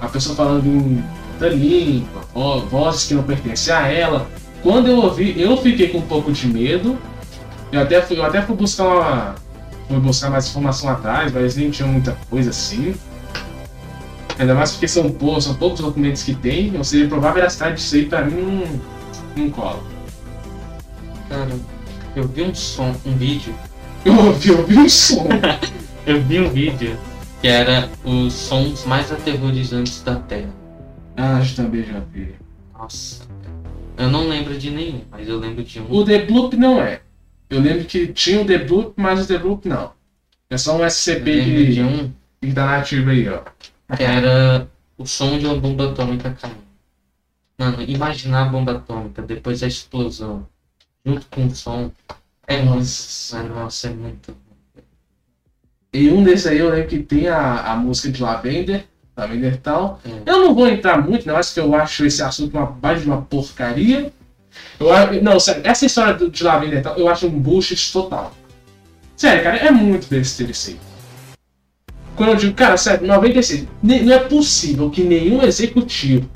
[0.00, 4.26] A pessoa falando em outra língua, vo- vozes que não pertencem a ela.
[4.62, 6.98] Quando eu ouvi, eu fiquei com um pouco de medo.
[7.72, 9.34] Eu até fui, eu até fui buscar uma.
[9.88, 12.94] Fui buscar mais informação atrás, mas nem tinha muita coisa assim.
[14.38, 17.74] Ainda mais porque são, pou- são poucos documentos que tem, ou seja, provar a veracidade
[17.76, 18.40] disso aí pra mim
[19.36, 19.80] não, não cola.
[21.28, 21.50] Cara,
[22.16, 23.54] eu vi um som, um vídeo.
[24.02, 25.28] Eu ouvi, eu ouvi um som.
[26.06, 26.98] Eu vi um vídeo
[27.42, 30.48] que era os sons mais aterrorizantes da Terra.
[31.18, 32.34] ah, que também já vi.
[32.72, 33.28] Nossa.
[33.98, 35.92] Eu não lembro de nenhum, mas eu lembro de um.
[35.92, 37.02] O The Bloop não é.
[37.50, 39.92] Eu lembro que tinha o The Bloop, mas o The Bloop não.
[40.48, 43.42] É só um SCP de que, um que tá na ativa aí, ó.
[43.94, 46.56] que era o som de uma bomba atômica caindo.
[47.58, 50.48] Mano, imaginar a bomba atômica depois da explosão,
[51.04, 51.90] junto com o som,
[52.46, 52.62] é.
[52.62, 54.36] Mano, nossa, é muito.
[55.92, 58.84] E um desses aí eu lembro que tem a, a música de Lavender,
[59.16, 60.00] Lavender tal.
[60.04, 60.30] É.
[60.30, 63.06] Eu não vou entrar muito, não, acho que eu acho esse assunto uma baita de
[63.06, 64.12] uma porcaria.
[64.78, 68.32] Eu, não, sério, essa história do- de Lavender tal, eu acho um bullshit total.
[69.16, 70.80] Sério, cara, é muito besteira isso aí.
[72.16, 76.28] Quando eu digo, cara, sério, 96, ne- não é possível que nenhum executivo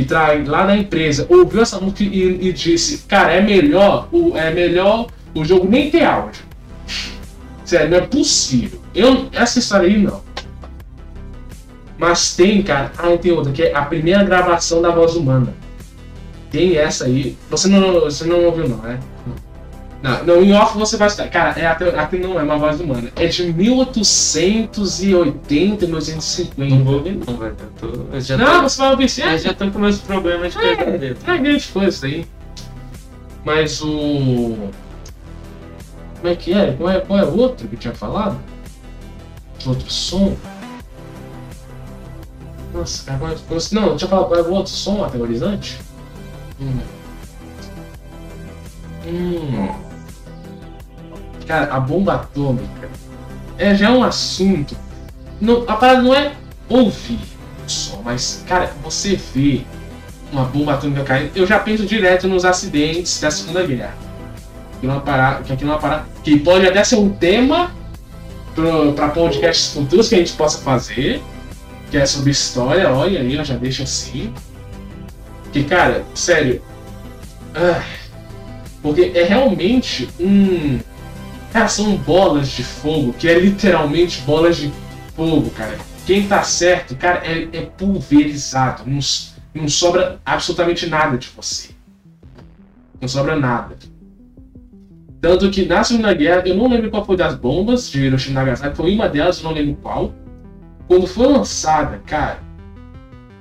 [0.00, 4.36] que trai lá da empresa ouviu essa música e, e disse, cara, é melhor, o,
[4.36, 6.42] é melhor o jogo nem ter áudio.
[7.64, 8.80] Sério, não é possível.
[8.94, 10.22] Eu, essa história aí não.
[11.98, 12.90] Mas tem, cara.
[12.96, 15.54] Ah, tem outra, que é a primeira gravação da voz humana.
[16.50, 17.36] Tem essa aí.
[17.50, 18.98] Você não, você não ouviu, não, né?
[19.26, 19.34] Não,
[20.02, 21.28] não, em off você vai estar.
[21.28, 23.10] Cara, é até, até não é uma voz humana.
[23.16, 26.74] É de 1880, 1850.
[26.74, 27.54] Não vou ouvir não, velho.
[27.60, 27.94] Eu, tô, eu
[28.38, 29.22] Não, tô, você vai ouvir sim.
[29.22, 31.16] eu já tô com meus problemas de pesadelo.
[31.26, 32.24] É grande coisa isso aí.
[33.44, 34.56] Mas o.
[36.16, 36.72] Como é que é?
[36.72, 38.38] Qual é, qual é o outro que tinha falado?
[39.66, 40.34] Outro som?
[42.72, 43.38] Nossa, cara, qual é- é-
[43.74, 45.78] não, eu tinha falado qual é o outro som aterrorizante?
[46.60, 46.78] Hum.
[49.06, 49.89] Hum.
[51.50, 52.88] Cara, a bomba atômica
[53.58, 54.76] é já é um assunto.
[55.40, 56.30] Não, a parada não é
[56.68, 57.18] ouvir
[57.66, 59.62] som, mas, cara, você vê
[60.32, 63.96] uma bomba atômica caindo, eu já penso direto nos acidentes da Segunda Guerra.
[64.80, 67.72] Que, não é parada, que aquilo é uma parada que pode até ser um tema
[68.94, 71.20] para podcasts futuros que a gente possa fazer,
[71.90, 74.32] que é sobre história, olha aí, eu já deixo assim.
[75.52, 76.62] Que, cara, sério.
[77.56, 77.82] ah,
[78.80, 80.78] porque é realmente um.
[81.52, 84.72] Cara, são bolas de fogo, que é literalmente bolas de
[85.16, 85.76] fogo, cara.
[86.06, 88.84] Quem tá certo, cara, é, é pulverizado.
[88.86, 89.00] Não,
[89.54, 91.70] não sobra absolutamente nada de você.
[93.00, 93.76] Não sobra nada.
[95.20, 98.34] Tanto que na Segunda Guerra, eu não lembro qual foi das bombas de Hiroshima e
[98.34, 100.14] Nagasaki, foi uma delas, eu não lembro qual.
[100.88, 102.38] Quando foi lançada, cara,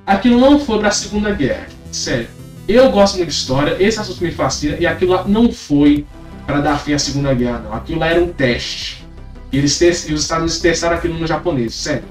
[0.06, 1.68] aquilo não foi pra Segunda Guerra.
[1.92, 2.28] Sério.
[2.68, 6.06] Eu gosto muito de história, esse assunto me fascina, e aquilo lá não foi
[6.50, 7.74] para dar fim à Segunda Guerra, não.
[7.76, 9.06] Aquilo lá era um teste.
[9.52, 12.06] E, eles e os Estados Unidos testaram aquilo no japonês, sério.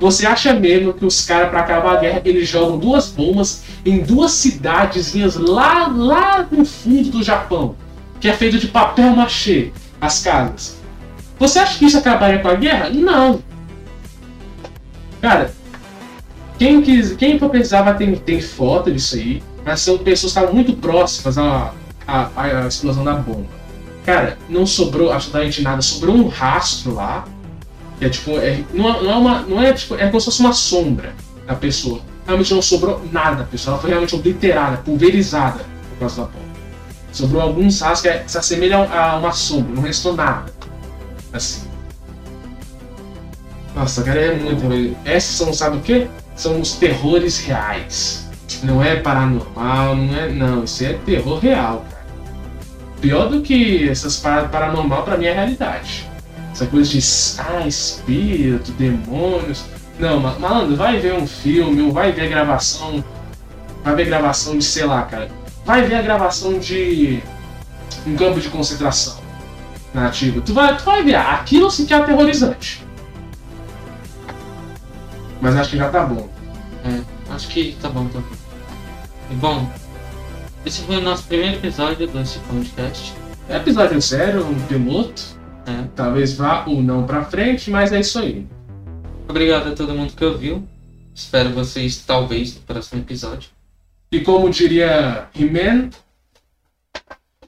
[0.00, 4.00] Você acha mesmo que os caras, para acabar a guerra, eles jogam duas bombas em
[4.00, 7.76] duas cidadezinhas lá, lá no fundo do Japão,
[8.20, 9.70] que é feito de papel machê,
[10.00, 10.78] as casas?
[11.38, 12.90] Você acha que isso acabaria com a guerra?
[12.90, 13.40] Não.
[15.22, 15.52] Cara,
[16.58, 17.38] quem, quis, quem
[18.24, 21.72] tem foto disso aí, mas são pessoas que estavam muito próximas à,
[22.04, 23.65] à, à explosão da bomba.
[24.06, 27.24] Cara, não sobrou absolutamente nada, sobrou um rastro lá,
[27.98, 29.40] que é tipo, é, não, é- não é uma.
[29.42, 31.12] Não é tipo, é como se fosse uma sombra
[31.46, 32.00] da pessoa.
[32.24, 36.46] Realmente não sobrou nada da pessoa, ela foi realmente obliterada, pulverizada por causa da bomba.
[37.12, 40.52] Sobrou alguns rastros que é- se assemelham a uma sombra, não restou nada.
[41.32, 41.66] Assim.
[43.74, 44.96] Nossa, cara, é muito.
[45.04, 46.06] Esses são, sabe o quê?
[46.34, 48.24] São os terrores reais.
[48.62, 50.28] Não é paranormal, não é.
[50.30, 51.95] Não, isso é terror real, cara.
[53.00, 56.08] Pior do que essas paradas paranormal, pra mim é realidade.
[56.52, 56.98] Essa coisa de
[57.38, 59.64] ah, espírito, demônios.
[59.98, 63.04] Não, ma- malandro, vai ver um filme, ou vai ver a gravação.
[63.84, 65.30] Vai ver gravação de, sei lá, cara.
[65.64, 67.22] Vai ver a gravação de
[68.06, 69.16] um campo de concentração
[69.92, 70.40] nativo.
[70.40, 72.84] Tu vai, tu vai ver, aquilo sim que é aterrorizante.
[75.40, 76.28] Mas acho que já tá bom.
[76.84, 77.00] É,
[77.34, 78.36] acho que tá bom, tá bom.
[79.36, 79.70] Bom,
[80.66, 83.14] esse foi o nosso primeiro episódio desse podcast.
[83.48, 85.22] É episódio sério, um piloto.
[85.64, 85.86] É.
[85.94, 88.44] Talvez vá ou não pra frente, mas é isso aí.
[89.28, 90.66] Obrigado a todo mundo que ouviu.
[91.14, 93.48] Espero vocês, talvez, no próximo episódio.
[94.10, 95.90] E como diria He-Man,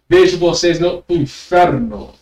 [0.08, 2.14] vejo vocês no inferno.